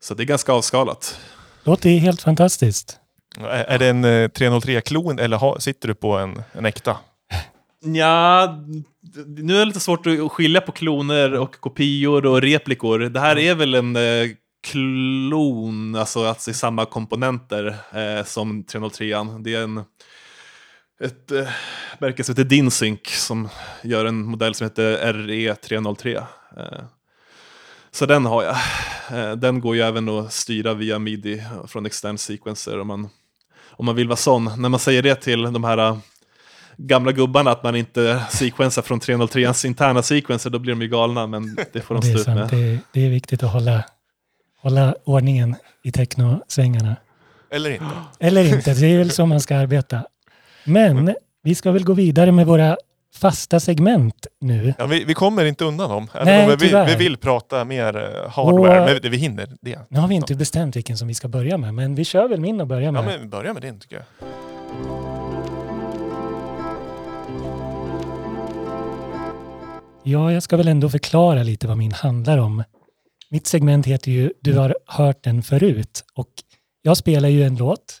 [0.00, 1.20] Så det är ganska avskalat.
[1.64, 3.00] Låter helt fantastiskt.
[3.40, 6.96] Är, är det en eh, 303-klon eller ha, sitter du på en, en äkta?
[7.80, 8.58] Ja,
[9.26, 12.98] nu är det lite svårt att skilja på kloner och kopior och replikor.
[12.98, 14.28] Det här är väl en eh,
[14.66, 19.14] klon, alltså, alltså i samma komponenter eh, som 303.
[19.40, 19.84] Det är en,
[21.00, 21.48] ett eh,
[21.98, 23.48] märke som heter Dinsync som
[23.82, 26.16] gör en modell som heter RE303.
[26.56, 26.64] Eh,
[27.90, 28.56] så den har jag.
[29.12, 33.08] Eh, den går ju även att styra via midi från extern sequencer om man,
[33.70, 34.44] om man vill vara sån.
[34.56, 35.98] När man säger det till de här eh,
[36.76, 41.26] gamla gubbarna att man inte sequensar från 303ans interna sequencer, då blir de ju galna,
[41.26, 42.52] men det får de Det är stå ut sant.
[42.52, 42.60] med.
[42.60, 43.84] Det är, det är viktigt att hålla,
[44.60, 46.96] hålla ordningen i technosvängarna.
[47.50, 47.86] Eller inte?
[48.20, 50.02] Eller inte, det är väl så man ska arbeta.
[50.68, 52.76] Men vi ska väl gå vidare med våra
[53.14, 54.74] fasta segment nu.
[54.78, 56.08] Ja, vi, vi kommer inte undan dem.
[56.24, 59.78] Nej, vi, vi vill prata mer eh, hardware, Och- men vi, vi hinner det.
[59.88, 62.40] Nu har vi inte bestämt vilken som vi ska börja med, men vi kör väl
[62.40, 63.04] min och börjar Ja, med.
[63.20, 64.04] men börja med din tycker jag.
[70.02, 72.64] Ja, jag ska väl ändå förklara lite vad min handlar om.
[73.30, 76.28] Mitt segment heter ju Du har hört den förut och
[76.82, 77.98] jag spelar ju en låt,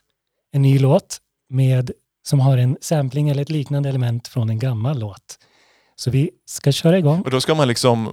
[0.52, 1.90] en ny låt med,
[2.28, 5.38] som har en sampling eller ett liknande element från en gammal låt.
[5.96, 7.22] Så vi ska köra igång.
[7.22, 8.12] Och då ska man liksom, eh,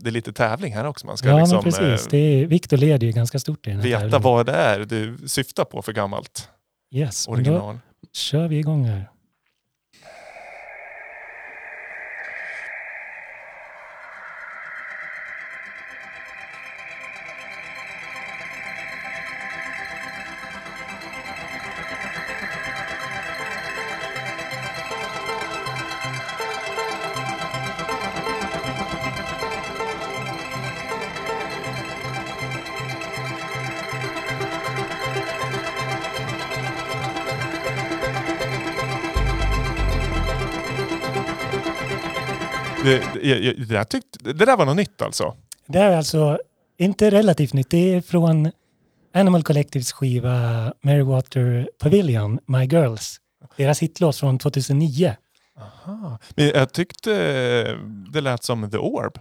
[0.00, 1.06] det är lite tävling här också.
[1.06, 2.06] Man ska Ja, liksom men precis.
[2.06, 4.22] eh, Det är, Victor leder ju ganska stort i den här veta tävlingen.
[4.22, 6.48] vad det är du syftar på för gammalt
[6.94, 7.78] Yes, men då original.
[8.12, 9.08] kör vi igång här.
[42.84, 45.36] Det, det, det, där tyckte, det där var något nytt alltså.
[45.66, 46.38] Det är alltså
[46.78, 47.70] inte relativt nytt.
[47.70, 48.50] Det är från
[49.14, 53.16] Animal Collectives skiva Merrywater Pavilion, My Girls.
[53.56, 55.16] Deras hitlåt från 2009.
[55.60, 56.18] Aha.
[56.34, 57.12] Men jag tyckte
[57.68, 57.76] eh,
[58.12, 59.18] det lät som The Orb.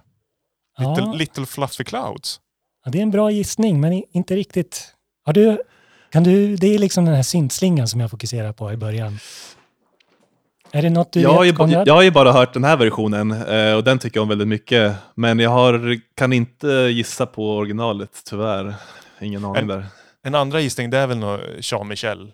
[0.80, 2.39] Little, Ja, Little Fluffy Clouds.
[2.86, 4.88] ja, det är en bra gissning, men inte riktigt.
[5.26, 5.62] Har du,
[6.12, 9.20] kan du, det är liksom den här syntslingan som jag fokuserar på i början.
[10.74, 12.78] Är det något du Jag har, ju, vet, jag har ju bara hört den här
[12.78, 13.32] versionen
[13.78, 14.93] och den tycker jag om väldigt mycket.
[15.15, 18.74] Men jag har, kan inte gissa på originalet, tyvärr.
[19.22, 19.86] Ingen aning En- där.
[20.24, 22.32] En andra gissning det är väl nog Jean-Michel.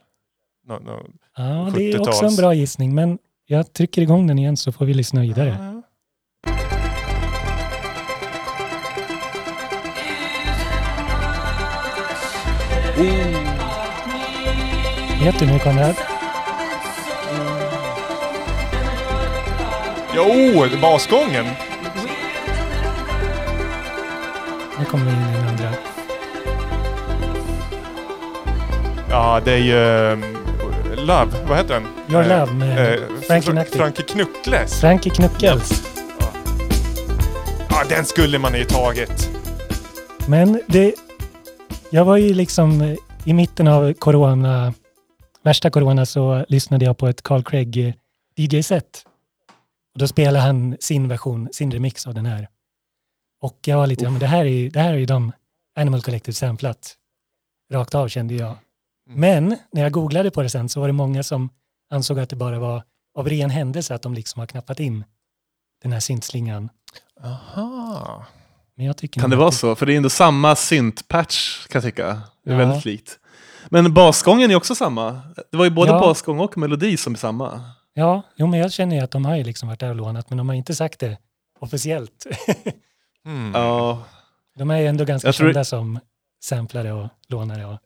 [0.67, 0.99] Nå, nå,
[1.37, 2.31] Ja, det är också 70-tals.
[2.33, 5.57] en bra gissning, men jag trycker igång den igen så får vi lyssna vidare.
[5.59, 5.73] Ja.
[15.23, 15.95] Vet du nu Konrad?
[20.17, 21.45] Jo, basgången!
[24.79, 25.69] Nu kommer vi in i den andra.
[29.09, 29.75] Ja, det är ju
[30.13, 30.23] um,
[30.95, 31.87] Love, vad heter den?
[32.11, 33.75] Your Eh, Love med eh, Frankie Fra- Knuckles.
[33.77, 34.79] Frankie Knuckles.
[34.81, 35.83] Frankie Knuckles.
[37.69, 39.29] Ja, den skulle man ju tagit.
[40.27, 40.93] Men det...
[41.89, 42.95] Jag var ju liksom eh,
[43.25, 44.73] i mitten av corona,
[45.43, 47.93] värsta corona, så lyssnade jag på ett Carl Craig eh,
[48.35, 49.03] DJ-set.
[49.97, 52.47] Och då spelade han sin version, sin remix av den här.
[53.41, 55.31] Och jag var lite, ja men det här är ju, det här är ju de
[55.75, 56.95] Animal Collective samplat.
[57.73, 58.47] Rakt av kände jag.
[59.09, 59.19] Mm.
[59.19, 61.49] Men när jag googlade på det sen så var det många som
[61.89, 62.83] ansåg att det bara var
[63.17, 65.03] av ren händelse att de liksom har knappat in
[65.83, 66.69] den här syntslingan.
[67.23, 68.25] Aha.
[69.11, 69.75] Kan det vara så?
[69.75, 72.21] För det är ändå samma synt-patch kan jag tycka.
[72.43, 72.57] Det är Ja.
[72.57, 73.19] väldigt likt.
[73.69, 75.21] Men basgången är också samma.
[75.51, 75.99] Det var ju både Ja.
[75.99, 77.76] basgång och melodi som är samma.
[77.99, 80.29] Ja, jo, men jag känner ju att de har ju liksom varit där och lånat,
[80.29, 81.17] men de har inte sagt det
[81.59, 82.25] officiellt.
[83.25, 83.51] Mm.
[83.55, 84.03] Ja,
[84.57, 85.99] de är ju ändå ganska Jag tror- kända som
[86.43, 87.65] samplare och lånare.
[87.65, 87.77] Och,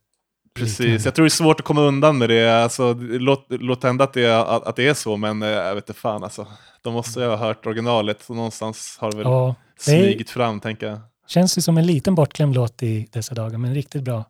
[0.56, 1.04] Precis, liknande.
[1.04, 2.64] jag tror det är svårt att komma undan med det.
[2.64, 5.76] Alltså, låt, låt hända att det, är, att, att det är så, men eh, jag
[5.76, 6.48] vet inte fan alltså.
[6.82, 9.56] De måste ju ha hört originalet, så någonstans har det väl Ja,
[9.86, 11.00] det fram, tänker jag.
[11.28, 14.26] känns ju som en liten bortglömd låt i dessa dagar, men riktigt bra.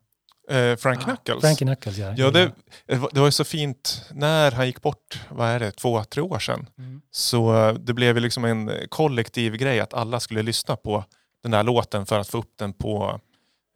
[0.51, 1.41] Eh, Frank Knuckles.
[1.41, 2.13] Frankie Knuckles, ja.
[2.17, 2.51] Ja, det,
[2.85, 6.03] det var- det var ju så fint när han gick bort, vad är det, två,
[6.03, 6.67] tre år sedan.
[6.77, 7.01] Mm.
[7.11, 11.05] Så eh, det blev ju liksom en kollektiv grej att alla skulle lyssna på
[11.43, 13.19] den där låten för att få upp den på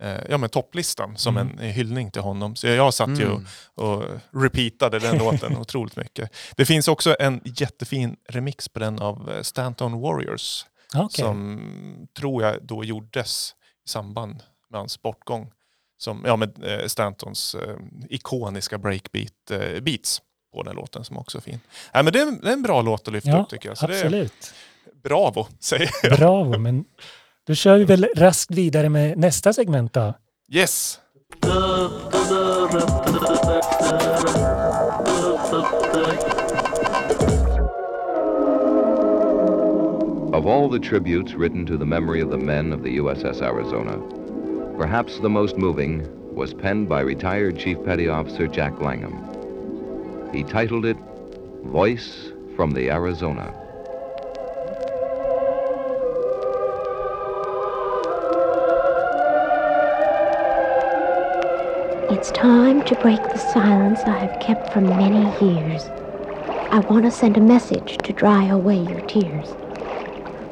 [0.03, 1.59] eh, ja, men topplistan som Mm.
[1.59, 2.55] en hyllning till honom.
[2.55, 3.45] Så jag satt ju Mm.
[3.75, 4.03] och
[4.43, 6.29] repeatade den låten otroligt mycket.
[6.55, 11.25] Det finns också en jättefin remix på den av eh, Stanton Warriors Ja, okej.
[11.25, 11.59] som
[12.17, 13.55] tror jag då gjordes
[13.85, 15.51] i samband med hans bortgång.
[15.97, 17.75] Som, ja, med eh, Stantons eh,
[18.09, 20.21] ikoniska breakbeat eh, beats
[20.53, 21.59] på den låten som också är fin.
[21.93, 23.69] Nej, men det, är, en- det är en bra låt att lyfta Ja, upp tycker
[23.69, 23.77] jag.
[23.77, 24.53] Så det är Absolut.
[25.03, 26.17] bravo, säger jag.
[26.17, 26.85] Bravo, men
[27.47, 30.13] då kör vi väl raskt vidare med nästa segment då.
[30.51, 30.99] Yes!
[40.33, 43.93] Of all the tributes written to the memory of the men of the USS Arizona,
[44.77, 46.05] perhaps the most moving
[46.35, 49.15] was penned by retired Chief Petty Officer Jack Langham.
[50.33, 50.97] He titled it
[51.63, 53.53] Voice from the Arizona.
[62.11, 65.85] It's time to break the silence I have kept for many years.
[66.71, 69.47] I want to send a message to dry away your tears.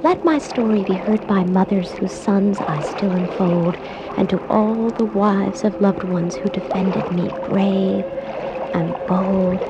[0.03, 3.77] Let my story be heard by mothers whose sons I still enfold,
[4.17, 8.05] and to all the wives of loved ones who defended me brave
[8.73, 9.65] and bold.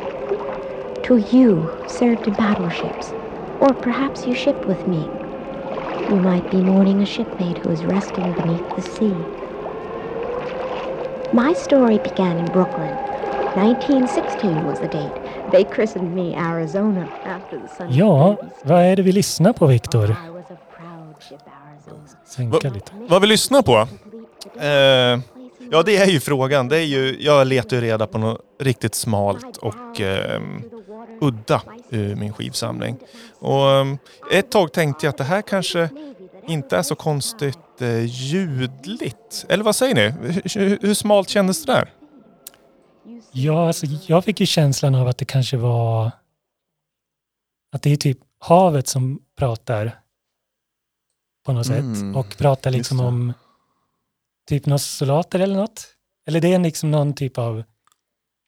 [1.03, 3.13] To you who served in battleships,
[3.59, 5.13] or perhaps you shipped with me.
[6.07, 9.29] You might be mourning a shipmate who is resting beneath the sea.
[11.31, 13.01] My story began in Brooklyn.
[13.53, 15.19] 1916 was the date.
[15.53, 19.67] They christened me Arizona after the son of Ja, vad är det vi lyssnar på,
[19.67, 20.15] Viktor?
[22.25, 22.91] Sänka lite.
[23.09, 23.87] Vad vi lyssnar på?
[24.59, 25.21] Eh,
[25.71, 26.67] ja, det är ju frågan.
[26.67, 30.63] Det är ju, jag letar ju reda på något riktigt smalt och ehm,
[31.21, 32.97] udda ur min skivsamling.
[33.39, 33.97] Och ehm,
[34.31, 35.89] ett tag tänkte jag att det här kanske
[36.47, 39.45] inte är så konstigt eh, ljudligt.
[39.49, 40.13] Eller vad säger ni?
[40.55, 41.89] Hur, hur smalt kändes det där?
[43.31, 46.11] Ja, alltså, jag fick ju känslan av att det kanske var
[47.71, 49.99] att det är typ havet som pratar
[51.45, 53.33] på något Mm, sätt och pratar liksom om
[54.49, 55.87] typ några soldater eller något.
[56.27, 57.63] Eller det är liksom någon typ av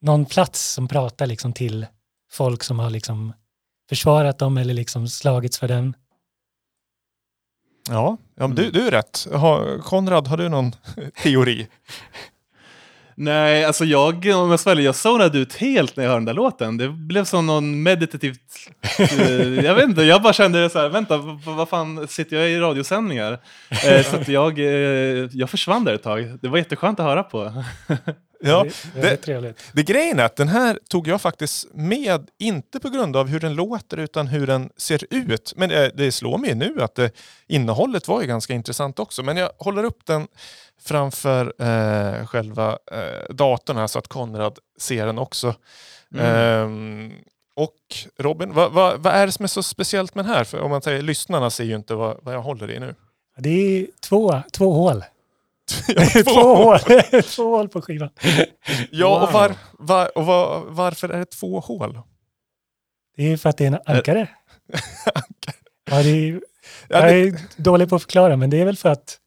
[0.01, 1.86] någon plats som pratar liksom till
[2.32, 3.34] folk som har liksom
[3.89, 5.95] försvarat dem eller liksom slagits för den.
[7.89, 9.28] Ja, ja men du, du är rätt.
[9.34, 10.72] Har, Konrad, har du någon
[11.24, 11.68] teori?
[13.18, 16.34] Nej, alltså jag, om jag sväljer, jag zonade ut helt när jag hörde den där
[16.34, 16.78] låten.
[16.78, 18.39] Det blev som någon meditativt...
[18.99, 22.49] eh, jag vet inte, jag bara kände så här, vänta, vad, vad fan, sitter jag
[22.49, 23.39] i radiosändningar?
[23.70, 24.66] Eh, så att jag, eh,
[25.32, 26.38] jag försvann där ett tag.
[26.41, 27.63] Det var jätteskönt att höra på.
[28.49, 29.63] Ja, det, det trevligt.
[29.73, 33.39] Det grejen är att den här tog jag faktiskt med, inte på grund av hur
[33.39, 35.53] den låter utan hur den ser ut.
[35.55, 37.11] Men det, det slår mig nu att det,
[37.47, 39.23] innehållet var ju ganska intressant också.
[39.23, 40.27] Men jag håller upp den
[40.81, 45.55] framför eh, själva eh, datorn här så att Konrad ser den också.
[46.19, 47.11] Ehm,
[47.55, 47.75] och
[48.17, 50.43] Robin, vad, vad, vad är det som är så speciellt med den här?
[50.43, 52.95] För om man säger lyssnarna ser ju inte vad, vad jag håller i nu.
[53.37, 55.03] Det är två, två hål.
[56.24, 56.80] Två hål.
[57.24, 58.09] två hål på skivan.
[58.91, 59.32] Ja, och, Wow.
[59.34, 61.99] var, var, och var, varför är det två hål?
[63.18, 64.30] Det är för att det är en ankare.
[65.91, 66.41] Ja, det är,
[66.88, 69.20] Ja, jag är dålig på att förklara, men det är väl för att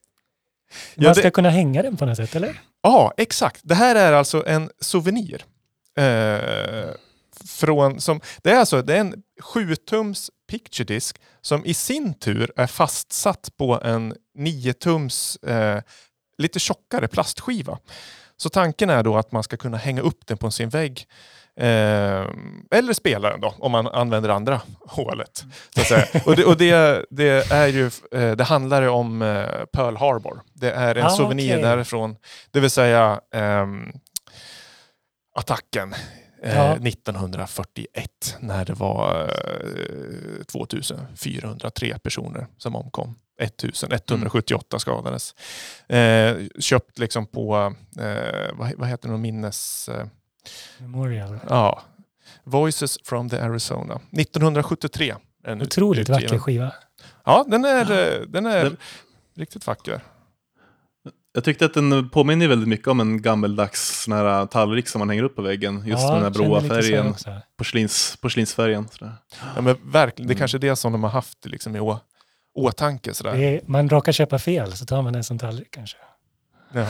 [0.97, 2.61] man Ja, det- ska kunna hänga den på något sätt, eller?
[2.83, 3.61] Ja, exakt.
[3.65, 5.45] Det här är alltså en souvenir.
[5.99, 6.91] Eh,
[7.49, 9.23] från, som, det är alltså det är en
[9.55, 15.83] 7-tums picture disc som i sin tur är fastsatt på en 9-tums eh,
[16.39, 17.79] lite tjockare plastskiva.
[18.37, 21.07] Så tanken är då att man ska kunna hänga upp den på sin vägg.
[21.57, 22.27] Eh,
[22.71, 25.45] eller spela den då, om man använder andra hålet.
[26.27, 30.41] Och, det, och det, det, är ju, eh, det handlar ju om eh, Pearl Harbor.
[30.55, 31.63] Det är en Ah, souvenir okej.
[31.63, 32.17] därifrån.
[32.51, 33.93] Det vill säga ehm,
[35.35, 35.99] attacken eh,
[36.43, 36.77] Ja.
[36.77, 43.15] 1941 när det var eh, 2403 personer som omkom.
[43.41, 45.35] 1178 skadades.
[45.89, 49.89] Eh, köpt liksom på, eh, vad, vad heter det, minnes...
[49.89, 50.07] Eh,
[50.79, 51.39] Memorial.
[51.49, 51.83] ja,
[52.45, 54.01] Voices from the Arizona.
[54.13, 55.11] 1973.
[55.45, 56.23] är den ut- Otroligt utgiven.
[56.23, 56.73] vacker skiva.
[57.25, 58.77] Ja, den är, eh, den är Den-
[59.37, 60.01] riktigt vacker.
[61.39, 65.09] Jag tyckte att den påminner väldigt mycket om en gammeldags sån här tallrik som man
[65.09, 65.83] hänger upp på väggen.
[65.87, 67.15] Just Ja, den här blåa färgen,
[67.59, 68.89] porslins, porslinsfärgen.
[68.89, 69.13] Sådär.
[69.55, 72.01] Ja, men verkligen, det är kanske är det som de har haft liksom, i å,
[72.55, 73.15] åtanke.
[73.15, 73.37] Sådär.
[73.37, 75.97] Det är, man råkar köpa fel så tar man en sån tallrik kanske.
[76.73, 76.87] Ja.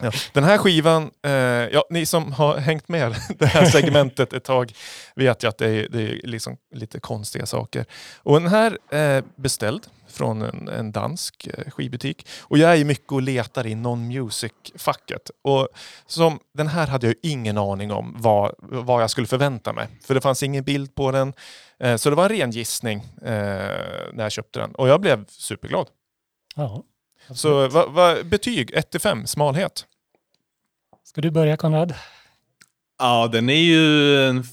[0.00, 0.10] ja.
[0.32, 4.72] Den här skivan, eh, ja, ni som har hängt med det här segmentet ett tag
[5.14, 7.84] vet ju att det är, det är liksom lite konstiga saker.
[8.22, 12.26] Och den här är beställd från en, en dansk eh, skivbutik.
[12.40, 15.30] Och jag är ju mycket och letar i non-music-facket.
[15.42, 15.68] Och
[16.06, 19.88] som, den här hade jag ju ingen aning om vad, vad jag skulle förvänta mig.
[20.04, 21.32] För det fanns ingen bild på den.
[21.78, 23.32] Eh, så det var en ren gissning eh,
[24.12, 24.74] när jag köpte den.
[24.74, 25.86] Och jag blev superglad.
[26.56, 26.84] Ja.
[27.28, 29.86] Så vad, vad, betyg 1-5, smalhet?
[31.04, 31.94] Ska du börja Konrad?
[32.98, 34.44] Ja, den är ju en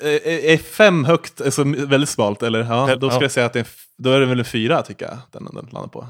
[0.00, 2.58] är- är fem högt, alltså väldigt smalt, eller?
[2.64, 3.10] Ja, då Ja.
[3.10, 3.66] skulle jag säga att det är,
[3.98, 6.08] då är det väl en fyra, tycker jag, den, den landar på.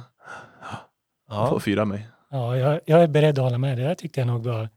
[1.28, 1.48] Ja.
[1.50, 2.08] Får fyra mig.
[2.30, 3.78] Ja, jag, jag är beredd att hålla med.
[3.78, 4.68] Det där tyckte jag nog var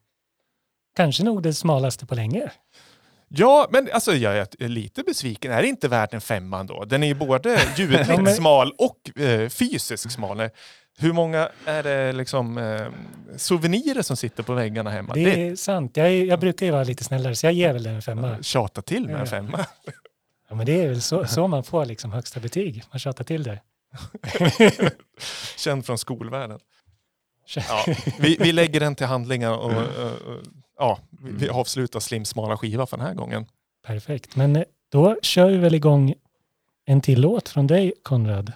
[0.95, 2.51] kanske nog det smalaste på länge.
[3.27, 5.51] Ja, men alltså jag är lite besviken.
[5.51, 6.85] Är det inte värt en femma då?
[6.85, 10.49] Den är ju både Ja, ljudligt smal och eh, fysiskt smal.
[10.99, 12.87] Hur många är det liksom eh,
[13.37, 15.13] souvenirer som sitter på väggarna hemma?
[15.13, 15.97] Det Det, är sant.
[15.97, 18.37] Jag, är, jag brukar ju vara lite snällare så jag ger väl den en femma.
[18.41, 19.65] tjata till med en femma.
[20.49, 22.83] Ja, men det är väl så, så man får liksom högsta betyg.
[22.91, 23.59] Man tjatar till det.
[25.57, 26.59] Känd från skolvärlden.
[27.55, 27.85] Ja,
[28.19, 30.43] vi, vi lägger den till handlingar och, och, och
[30.79, 33.45] ja, vi, vi avslutar Slim smala skiva för den här gången.
[33.85, 34.35] Perfekt.
[34.35, 36.13] Men eh, då kör vi väl igång
[36.85, 38.53] en till låt från dig Konrad.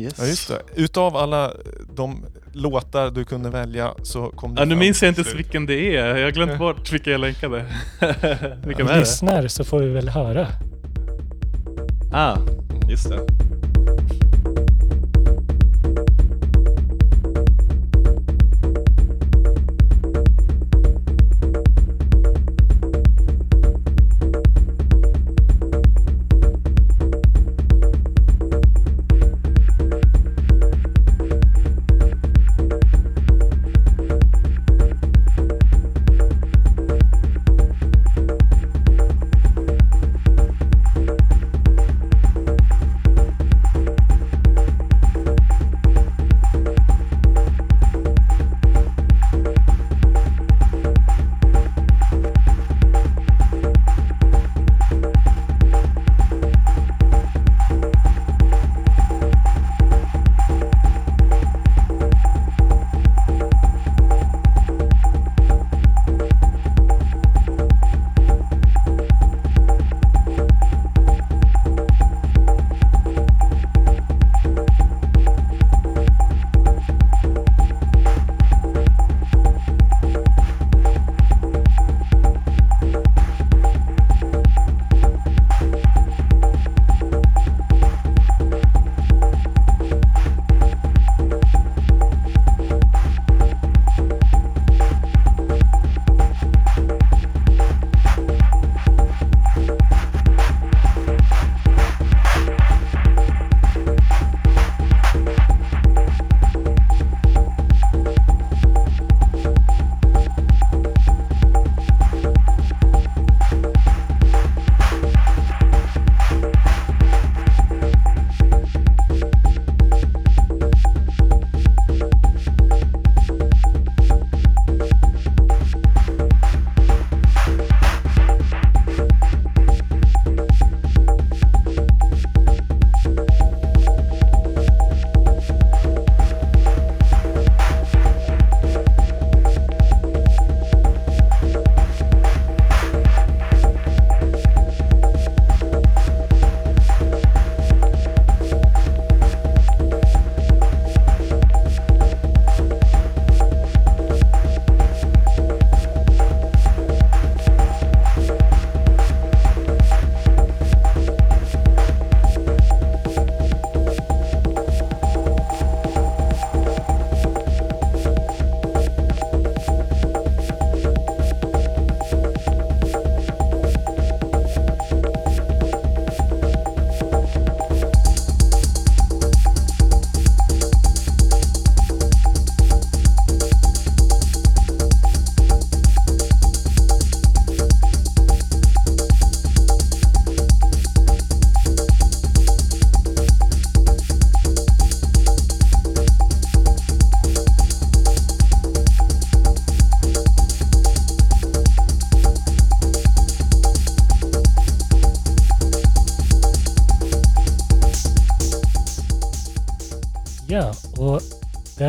[0.00, 0.14] Yes.
[0.18, 0.62] Ja, just det.
[0.74, 1.52] Utav alla
[1.96, 5.66] de låtar du kunde välja så kom det Ja, nu minns jag inte ens vilken
[5.66, 6.16] det är.
[6.16, 7.64] Jag har glömt bort vilka jag länkade.
[8.66, 9.00] vilken Om är det?
[9.00, 10.46] lyssnar så får vi väl höra.
[12.12, 12.36] Ah,
[12.90, 13.20] just det.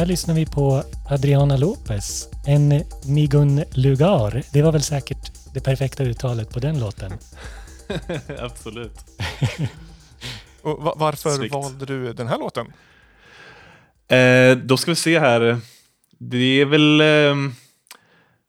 [0.02, 4.43] Där lyssnar vi på Adriana Lopez, en Nigun Lugar.
[4.54, 7.12] Det var väl säkert det perfekta uttalet på den låten.
[8.39, 8.99] Absolut.
[10.95, 11.54] Varför Snyggt.
[11.54, 12.68] valde du den här låten?
[14.08, 15.58] Eh, då ska vi se här.
[16.20, 17.36] Det är väl eh,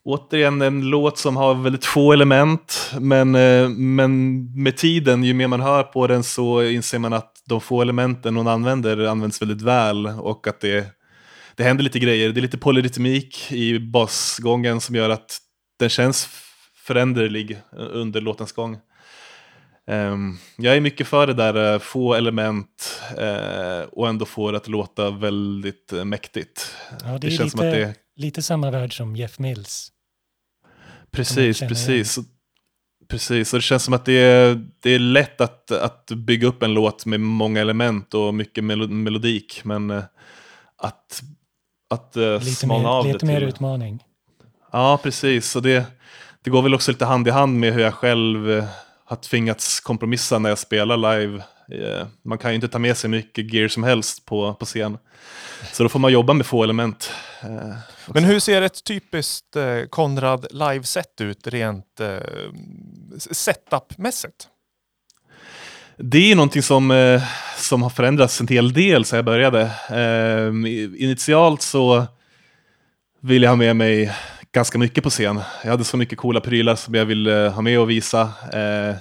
[0.04, 2.92] återigen en låt som har väldigt få element.
[2.98, 7.42] Men, eh, men med tiden, ju mer man hör på den så inser man att
[7.44, 10.06] de få elementen hon använder används väldigt väl.
[10.06, 11.01] Och att det,
[11.56, 12.32] det händer lite grejer.
[12.32, 15.38] Det är lite polyrytmik i basgången som gör att
[15.78, 16.28] den känns
[16.74, 18.78] föränderlig under låtens gång.
[19.86, 24.56] Ehm, jag är mycket för det där, eh, få element eh, och ändå få det
[24.56, 26.76] att låta väldigt eh, mäktigt.
[27.04, 29.88] Ja, det, Det är känns lite, som att det- lite samma värld som Jeff Mills.
[31.10, 32.18] Precis, precis.
[33.08, 36.62] Precis, och det känns som att det är, det är lätt att, att bygga upp
[36.62, 40.02] en låt med många element och mycket melo melodik, men eh,
[40.76, 41.22] att,
[41.92, 43.48] att eh, Lite smalna av mer, det lite mer till...
[43.48, 44.04] utmaning.
[44.72, 45.50] Ja, precis.
[45.50, 45.84] Så det,
[46.42, 48.64] det går väl också lite hand i hand med hur jag själv eh,
[49.04, 51.42] har tvingats kompromissa när jag spelar live.
[51.72, 54.98] Eh, Man kan ju inte ta med sig mycket gear som helst på, på scen.
[55.72, 57.10] Så då får man jobba med få element.
[58.06, 59.56] Men hur ser ett typiskt
[59.90, 62.00] Konrad live-set ut rent
[63.30, 64.48] setupmässigt?
[65.96, 67.22] Det är någonting som, eh,
[67.56, 69.60] som har förändrats en hel del sedan jag började.
[69.90, 70.48] Eh,
[71.02, 72.06] initialt så
[73.20, 74.12] ville jag ha med mig
[74.52, 75.40] ganska mycket på scen.
[75.64, 78.20] Jag hade så mycket coola prylar som jag ville ha med och visa.
[78.52, 78.96] Eh,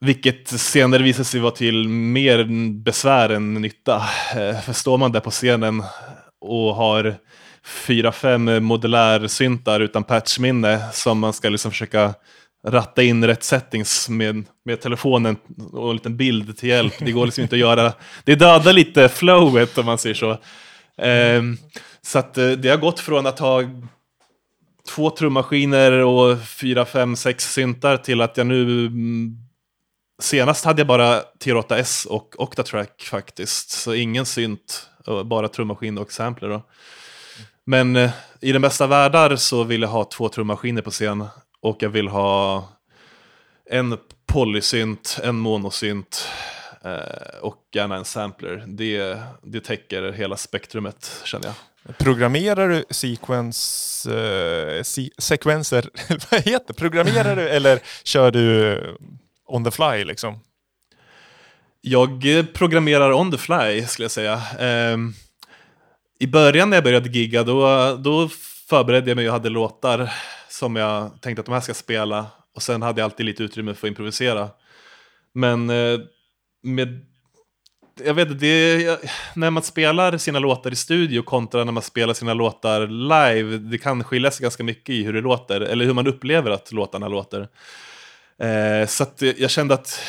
[0.00, 2.44] vilket senare visade sig vara till mer
[2.82, 3.96] besvär än nytta.
[4.36, 5.82] Eh, för står man där på scenen
[6.40, 7.14] och har
[7.64, 12.14] fyra, fem modulärsyntar utan patchminne som man ska liksom försöka
[12.68, 15.36] ratta in rätt settings med, med telefonen
[15.72, 16.94] och en liten bild till hjälp.
[16.98, 17.92] Det går liksom inte att göra.
[18.24, 20.38] Det dödar lite flowet om man säger så.
[21.02, 21.58] Um,
[22.02, 23.62] så att eh, det har gått från att ha
[24.88, 29.36] två trummaskiner och fyra, fem, sex syntar till att jag nu mm,
[30.22, 34.90] Senast hade jag bara T8S och Octatrack faktiskt, så ingen synt,
[35.24, 36.62] bara trummaskin och sampler då.
[37.64, 38.10] Men eh,
[38.40, 41.24] i den bästa världar så vill jag ha två trummaskiner på scen
[41.62, 42.68] och jag vill ha
[43.70, 46.28] en polysynt, en monosynt
[46.84, 48.64] eh, och gärna en sampler.
[48.66, 51.54] Det, det täcker hela spektrumet känner jag.
[51.98, 55.88] Programmerar du sequence, eh, se- sekvenser,
[56.30, 56.74] vad heter?
[56.74, 58.78] Programmerar du eller kör du
[59.46, 60.40] on the fly liksom?
[61.80, 64.42] Jag eh, programmerar on the fly skulle jag säga.
[64.58, 65.12] Ehm,
[66.18, 68.28] I början när jag började gigga då, då
[68.68, 70.12] förberedde jag mig och hade låtar
[70.52, 72.26] som jag tänkte att de här ska spela.
[72.54, 74.50] Och sen hade jag alltid lite utrymme för att improvisera.
[75.32, 76.00] Men eh,
[76.62, 77.06] med,
[78.04, 79.00] jag vet inte, det,
[79.34, 83.78] när man spelar sina låtar i studio kontra när man spelar sina låtar live, det
[83.78, 87.08] kan skilja sig ganska mycket i hur det låter, eller hur man upplever att låtarna
[87.08, 87.48] låter.
[88.38, 90.00] Eh, så att jag kände att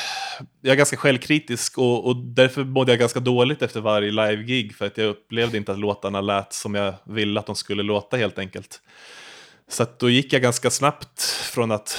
[0.62, 4.86] jag är ganska självkritisk och, och därför mådde jag ganska dåligt efter varje live-gig för
[4.86, 8.40] att jag upplevde inte att låtarna lät som jag ville att de skulle låta helt
[8.40, 8.82] enkelt.
[9.74, 11.98] Så då gick jag ganska snabbt från att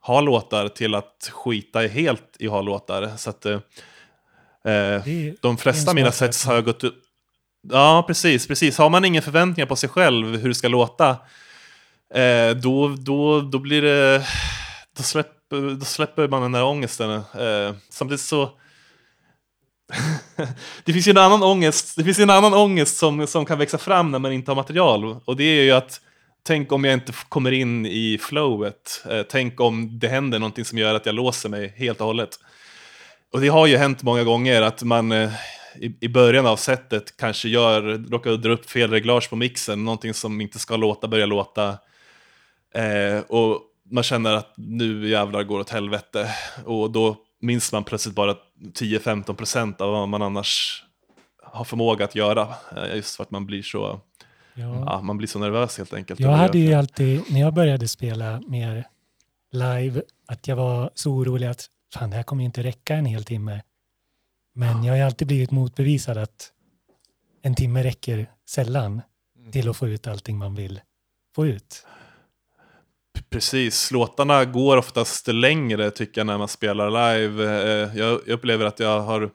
[0.00, 3.16] ha låtar till att skita helt i att ha låtar.
[3.16, 3.60] Så att eh,
[4.74, 5.02] eh,
[5.40, 7.02] de flesta av mina sets har jag gått upp...
[7.70, 8.78] Ja, precis, precis.
[8.78, 11.10] Har man inga förväntningar på sig själv hur det ska låta,
[12.14, 14.26] eh, då, då, då blir det...
[14.96, 17.10] Då släpper, då släpper man den där ångesten.
[17.10, 18.50] Eh, samtidigt så...
[20.84, 23.78] det finns ju en annan ångest, det finns en annan ångest som, som kan växa
[23.78, 25.20] fram när man inte har material.
[25.24, 26.00] Och det är ju att
[26.48, 29.04] Tänk om jag inte kommer in i flowet.
[29.10, 32.30] Eh, tänk om det händer någonting som gör att jag låser mig helt och hållet.
[33.32, 35.32] Och det har ju hänt många gånger att man eh,
[35.76, 40.14] i, i början av setet kanske gör, råkar dra upp fel reglage på mixen, någonting
[40.14, 41.68] som inte ska låta börjar låta.
[42.74, 46.30] Eh, och man känner att nu jävlar går det åt helvete.
[46.64, 48.36] Och då minns man plötsligt bara
[48.74, 50.84] 10-15% av vad man annars
[51.42, 52.48] har förmåga att göra.
[52.76, 54.00] Eh, just för att man blir så,
[54.58, 54.84] Ja.
[54.86, 56.20] ja, man blir så nervös helt enkelt.
[56.20, 58.86] Jag hade ju alltid, när jag började spela mer
[59.52, 63.24] live, att jag var så orolig att fan, det här kommer inte räcka en hel
[63.24, 63.62] timme.
[64.54, 66.52] Men jag har ju alltid blivit motbevisad att
[67.42, 69.02] en timme räcker sällan
[69.52, 70.80] till att få ut allting man vill
[71.34, 71.86] få ut.
[73.30, 77.44] Precis, låtarna går oftast längre tycker jag när man spelar live.
[77.44, 79.30] Eh, jag upplever att jag har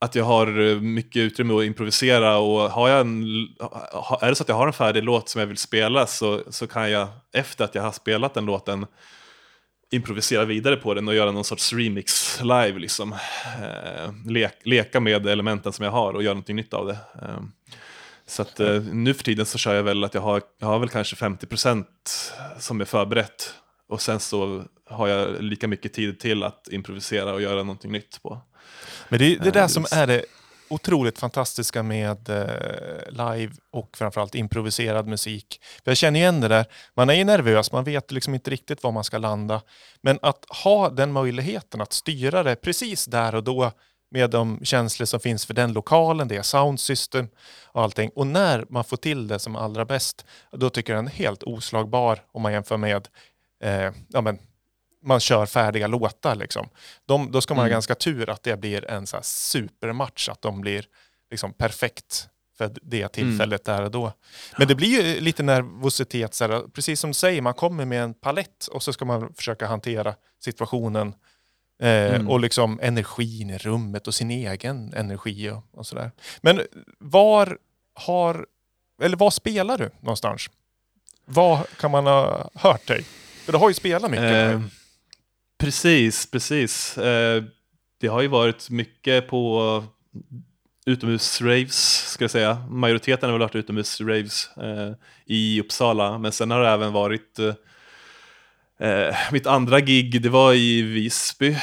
[0.00, 3.22] att jag har eh, mycket utrymme att improvisera och har jag en,
[4.20, 6.66] är det så att jag har en färdig låt som jag vill spela så, så
[6.66, 8.86] kan jag efter att jag har spelat den låten
[9.90, 12.78] improvisera vidare på den och göra någon sorts remix live.
[12.78, 13.12] Liksom.
[13.12, 16.98] Eh, le leka med elementen som jag har och göra någonting nytt av det.
[17.22, 17.40] Eh,
[18.26, 20.78] så att, eh, nu för tiden så kör jag väl att jag har, jag har
[20.78, 21.86] väl kanske 50%
[22.58, 23.54] som är förberett.
[23.88, 28.22] Och sen så har jag lika mycket tid till att improvisera och göra någonting nytt
[28.22, 28.40] på.
[29.08, 30.24] Men det är det där som är det
[30.68, 35.60] otroligt fantastiska med eh, live och framförallt improviserad musik.
[35.84, 38.82] För jag känner igen det där, man är ju nervös, man vet liksom inte riktigt
[38.82, 39.62] var man ska landa.
[40.00, 43.72] Men att ha den möjligheten att styra det precis där och då
[44.10, 47.28] med de känslor som finns för den lokalen, det är soundsystem
[47.64, 48.10] och allting.
[48.14, 51.42] Och när man får till det som allra bäst, då tycker jag den är helt
[51.42, 53.08] oslagbar om man jämför med
[53.62, 54.38] eh, ja, men,
[55.06, 56.34] man kör färdiga låtar.
[56.34, 56.68] Liksom.
[57.06, 57.72] De, då ska man ha Mm.
[57.74, 60.84] ganska tur att det blir en så supermatch, att de blir
[61.30, 62.28] liksom perfekt
[62.58, 64.12] för det tillfället där och då.
[64.58, 68.02] Men det blir ju lite nervositet, så här, precis som du säger, man kommer med
[68.02, 71.14] en palett och så ska man försöka hantera situationen
[71.82, 72.28] eh, Mm.
[72.28, 76.10] och liksom energin i rummet och sin egen energi och, och sådär.
[76.40, 76.60] Men
[76.98, 77.58] var
[77.94, 78.46] har,
[79.02, 80.46] eller var spelar du någonstans?
[81.24, 83.02] Var kan man ha hört dig?
[83.44, 84.52] För du har ju spelat mycket.
[84.52, 84.60] Eh,
[85.58, 86.98] precis, precis.
[86.98, 87.44] Eh,
[88.00, 89.84] det har ju varit mycket på
[90.86, 92.66] utomhusraves, ska jag säga.
[92.70, 94.92] Majoriteten har väl varit utomhusraves eh,
[95.24, 100.82] i Uppsala, men sen har det även varit eh, mitt andra gig, det var i
[100.82, 101.56] Visby,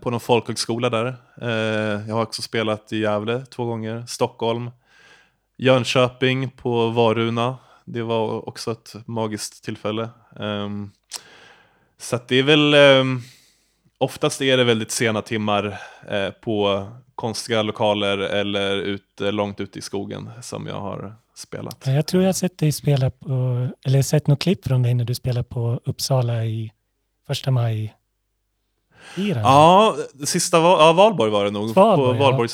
[0.00, 1.16] på någon folkhögskola där.
[2.08, 4.70] Jag har också spelat i Gävle två gånger, Stockholm,
[5.56, 7.58] Jönköping på Varuna.
[7.84, 10.08] Det var också ett magiskt tillfälle.
[10.40, 10.90] Ehm,
[12.02, 13.20] så det är väl, ehm,
[13.98, 15.78] oftast är det väldigt sena timmar
[16.10, 21.86] eh, på konstiga lokaler eller ute, långt ute i skogen som jag har spelat.
[21.86, 25.04] Jag tror jag har sett dig spela på, eller sett något klipp från dig när
[25.04, 26.72] du spelar på Uppsala i
[27.26, 27.94] första maj.
[29.14, 29.44] Firandet.
[29.44, 31.74] Ja, sista var, ja, Valborg var det nog.
[31.74, 32.30] Valborg, på ja.
[32.30, 32.48] Valborg,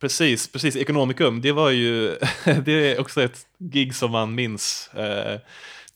[0.00, 0.76] Precis, precis.
[0.76, 2.08] Ekonomikum, det var ju
[2.64, 4.90] det är också ett gig som man minns.
[4.94, 5.40] Eh,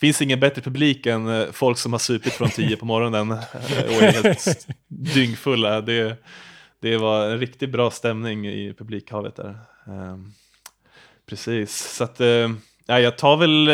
[0.00, 3.38] finns ingen bättre publik än eh, folk som har supit från tio på morgonen eh,
[3.96, 5.80] och är helt dyngfulla.
[5.80, 6.16] Det,
[6.80, 9.58] det var en riktigt bra stämning i publikhavet där.
[9.86, 10.32] Ehm,
[11.26, 12.50] precis, så att eh,
[12.86, 13.68] ja, jag tar väl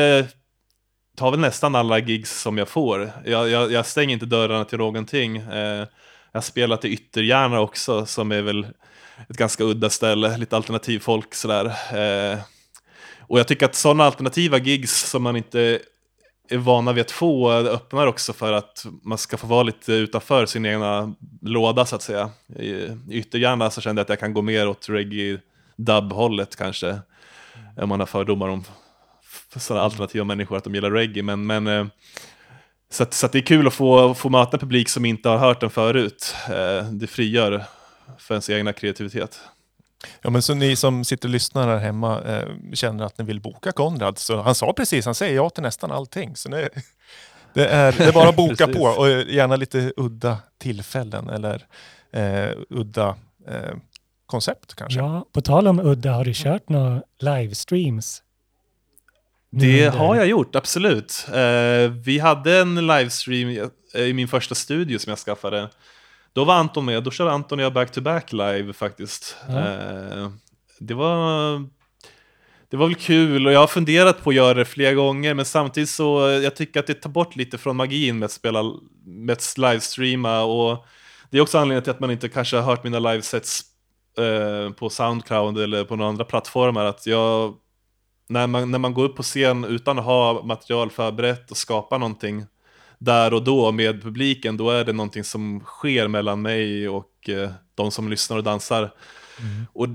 [1.20, 3.12] tar väl nästan alla gigs som jag får.
[3.24, 5.36] Jag, jag, jag stänger inte dörrarna till någonting.
[5.36, 5.86] Eh,
[6.32, 8.66] jag har spelat i Ytterjärna också, som är väl
[9.28, 11.64] ett ganska udda ställe, lite alternativ folk sådär.
[11.96, 12.38] Eh,
[13.20, 15.80] och jag tycker att sådana alternativa gigs som man inte
[16.50, 20.46] är vana vid att få öppnar också för att man ska få vara lite utanför
[20.46, 22.30] sin egna låda så att säga.
[22.58, 23.22] I,
[23.70, 25.38] så kände jag att jag kan gå mer åt reggae
[25.76, 26.98] dub-hållet kanske.
[27.76, 28.64] Om man har fördomar om
[29.56, 31.22] sådana alternativa människor att de gillar reggae.
[31.22, 31.86] Men, men, eh,
[32.90, 35.28] så, att, så att det är kul att få, få möta en publik som inte
[35.28, 36.34] har hört den förut.
[36.48, 37.64] Eh, det frigör
[38.18, 39.40] för ens egna kreativitet.
[40.22, 43.40] Ja, men så ni som sitter och lyssnar här hemma eh, känner att ni vill
[43.40, 44.18] boka Konrad.
[44.18, 46.36] Så han sa precis, han säger ja till nästan allting.
[46.36, 46.68] Så det,
[47.54, 51.66] det, är, det är bara att boka på och gärna lite udda tillfällen eller
[52.12, 53.08] eh, udda
[53.48, 53.76] eh,
[54.26, 54.98] koncept kanske.
[55.00, 58.22] Ja, på tal om udda, har du kört några livestreams?
[59.52, 61.26] Nu Det under- har jag gjort, absolut.
[61.28, 65.68] Eh, vi hade en livestream i min första studio som jag skaffade.
[66.32, 69.36] Då var Anton med, då körde Anton och jag back-to-back live faktiskt.
[69.48, 70.30] Eh,
[70.78, 71.80] det var...
[72.70, 75.44] Det var väl kul och jag har funderat på att göra det flera gånger men
[75.44, 78.62] samtidigt så jag tycker att det tar bort lite från magin med att spela,
[79.04, 80.84] med att livestreama och
[81.30, 83.62] det är också anledningen till att man inte kanske har hört mina livesets
[84.18, 87.54] eh, på Soundcloud eller på några andra plattformar att jag
[88.28, 91.98] när man, när man går upp på scen utan att ha material förberett och skapa
[91.98, 92.46] någonting
[93.00, 97.50] där och då med publiken, då är det någonting som sker mellan mig och eh,
[97.74, 98.90] de som lyssnar och dansar.
[99.72, 99.88] Och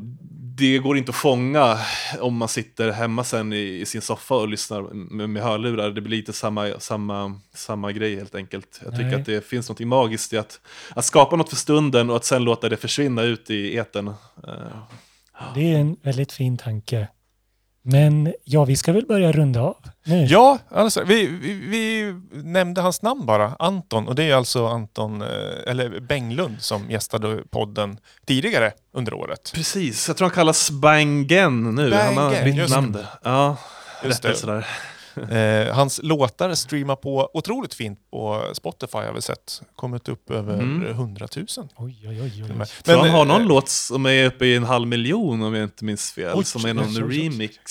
[0.57, 1.77] det går inte att fånga
[2.19, 5.91] om man sitter hemma sen i, i sin soffa och lyssnar med, med hörlurar.
[5.91, 8.81] Det blir lite samma, samma, samma grej helt enkelt.
[8.83, 9.15] Jag tycker Nej.
[9.15, 12.43] att det finns något magiskt i att, att skapa något för stunden och att sen
[12.43, 14.07] låta det försvinna ut i etern.
[14.07, 14.13] Eh,
[15.55, 17.07] Det är en väldigt fin tanke.
[17.81, 20.25] Men ja, vi ska väl börja runda av nu.
[20.25, 24.07] Ja, alltså, vi, vi, vi nämnde hans namn bara, Anton.
[24.07, 25.27] Och det är alltså Anton, eh,
[25.67, 29.51] eller Benglund som gästade podden tidigare under året.
[29.53, 31.93] Precis, jag tror han kallas Bangen nu.
[31.93, 32.97] han har Bangen, bytt namn.
[33.23, 33.57] Ja,
[34.03, 34.37] Just rätt det.
[34.39, 34.67] sådär.
[35.31, 39.61] Eh, hans låtar streamar på otroligt fint på Spotify har vi sett.
[39.75, 40.87] Kommit upp över Mm.
[40.91, 41.45] 100 000.
[41.57, 42.21] Oj, oj, oj.
[42.21, 42.41] oj.
[42.57, 45.53] Men, Men, han har eh, någon låt som är uppe i en halv miljon om
[45.55, 46.31] jag inte minns fel.
[46.35, 47.25] Oj, som är någon oj, oj, oj.
[47.29, 47.61] remix.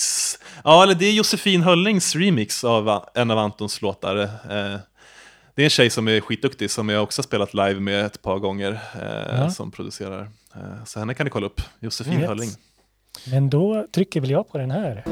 [0.63, 4.15] Ja, eller det är Josefin Höllings remix av en av Antons låtar.
[4.23, 4.79] Eh,
[5.55, 8.39] Det är en tjej som är skitduktig som jag också spelat live med ett par
[8.39, 8.71] gånger.
[9.01, 9.49] Eh, Ja.
[9.51, 10.21] Som producerar.
[10.55, 11.61] Eh, så henne kan ni kolla upp.
[11.79, 12.27] Josefin Yes.
[12.27, 12.49] Hölling.
[13.27, 15.03] Men då trycker väl jag på den här.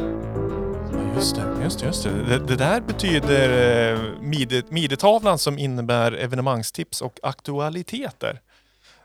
[1.15, 2.23] Just det, just det, just det.
[2.23, 2.39] det.
[2.39, 3.49] Det där betyder
[3.93, 8.41] eh, mide, midetavlan som innebär evenemangstips och aktualiteter.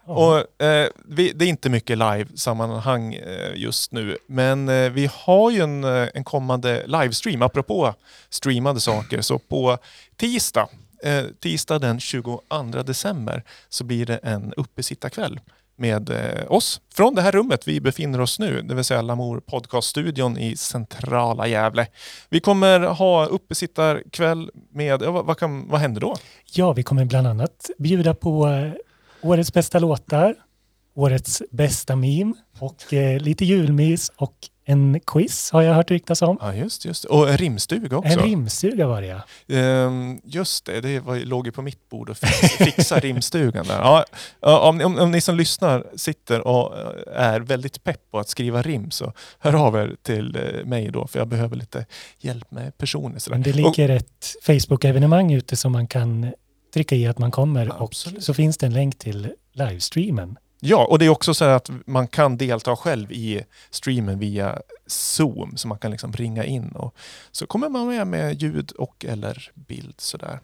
[0.05, 5.51] Och, eh, vi, det är inte mycket live-sammanhang eh, just nu, men eh, vi har
[5.51, 7.95] ju en, eh, en kommande livestream, apropå
[8.29, 9.21] streamade saker.
[9.21, 9.79] Så på
[10.17, 10.69] tisdag,
[11.03, 12.43] eh, tisdag den 22
[12.87, 15.41] december, så blir det en uppesittarkväll
[15.79, 19.41] med eh, oss från det här rummet vi befinner oss nu, det vill säga Lamour
[19.41, 21.87] podcaststudion i centrala Gävle.
[22.29, 26.17] Vi kommer ha uppesittarkväll med, vad, vad, kan, vad händer då?
[26.53, 28.73] Ja, vi kommer bland annat bjuda på eh,
[29.23, 30.35] årets bästa låtar,
[30.95, 34.35] årets bästa meme och eh, lite julmys och
[34.71, 36.39] en quiz har jag hört ryktas om.
[36.41, 38.13] Ja, just, just Och en rimstuga också.
[38.13, 39.57] En rimstuga var det ja.
[39.57, 43.79] Ehm, just det, det var, låg ju på mitt bord att fix- fixa rimstugan där.
[43.79, 44.05] Ja,
[44.69, 48.63] om, om, om ni som lyssnar sitter och eh, är väldigt pepp på att skriva
[48.63, 51.87] rim så hör av er till eh, mig då för jag behöver lite
[52.21, 53.19] hjälp med personer.
[53.19, 53.35] Sådär.
[53.37, 56.33] Men det Och- ligger ett Facebook-evenemang ute som man kan
[56.75, 58.25] trycka i att man kommer och Absolut.
[58.25, 60.37] så finns det en länk till livestreamen.
[60.61, 64.59] Ja, och det är också så här att man kan delta själv i streamen via
[64.87, 66.95] Zoom så man kan liksom ringa in och
[67.33, 70.41] så kommer man med med ljud och eller bild sådär.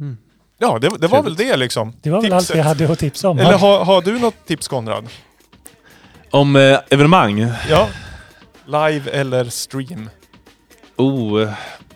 [0.00, 0.16] Mm.
[0.58, 1.92] Ja, det, det var väl det liksom.
[2.02, 2.50] Det var väl Tipset.
[2.50, 3.38] allt jag hade att tipsa om.
[3.38, 5.08] Eller har, har du något tips Konrad?
[6.30, 7.46] Om eh, evenemang?
[7.68, 7.88] Ja.
[8.66, 10.10] Live eller stream?
[10.96, 11.48] Oh,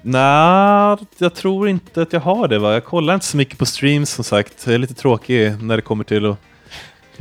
[0.03, 2.59] nej, jag tror inte att jag har det.
[2.59, 2.72] Va?
[2.72, 4.66] Jag kollar inte så mycket på streams som sagt.
[4.66, 6.38] Jag är lite tråkig när det kommer till att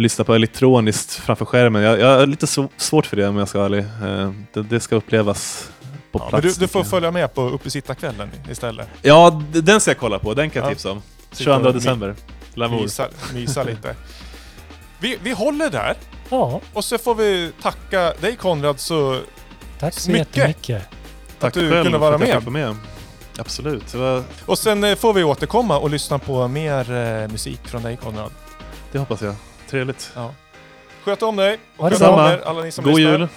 [0.02, 1.82] lyssna på elektroniskt framför skärmen.
[1.84, 2.48] Jag, jag har lite
[2.78, 3.80] svårt för det om jag ska vara ärlig.
[4.04, 5.70] Eh, det, det ska upplevas
[6.12, 6.44] på Ja, plats.
[6.44, 8.88] men du, du får följa med på uppesittarkvällen istället.
[9.02, 10.34] Ja, den ska jag kolla på.
[10.34, 10.74] Den kan jag Ja.
[10.76, 11.02] tipsa om.
[11.32, 12.16] Sitta 22 och december.
[12.54, 12.82] Lamour.
[12.82, 13.96] Mysa, mysa lite.
[15.00, 15.96] Vi, vi håller där
[16.30, 19.20] Ja, och så får vi tacka dig Konrad så
[19.80, 20.38] tack så Mycket.
[20.38, 20.84] jättemycket.
[21.40, 22.54] Tack du själv kunde för vara att jag med.
[22.54, 22.76] vara med.
[23.38, 23.94] Absolut.
[23.94, 27.98] Var, Och sen eh, får vi återkomma och lyssna på mer eh, musik från dig
[27.98, 28.32] Konrad.
[28.92, 29.36] det hoppas jag.
[29.72, 30.14] Trevligt.
[31.04, 33.20] Sköt om dig och sköt om er alla ni som God lyssnar.
[33.20, 33.28] jul!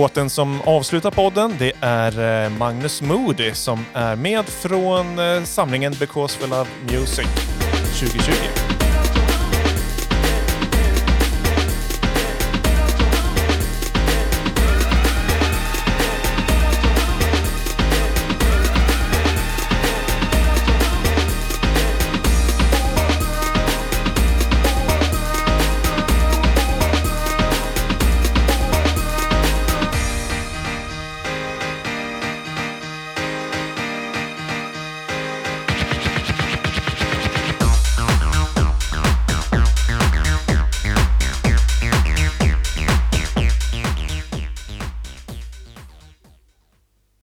[0.00, 5.94] Låten som avslutar podden det är eh, Magnus Moody som är med från eh, samlingen
[6.00, 7.26] Because We Love Music
[7.98, 8.79] 2020.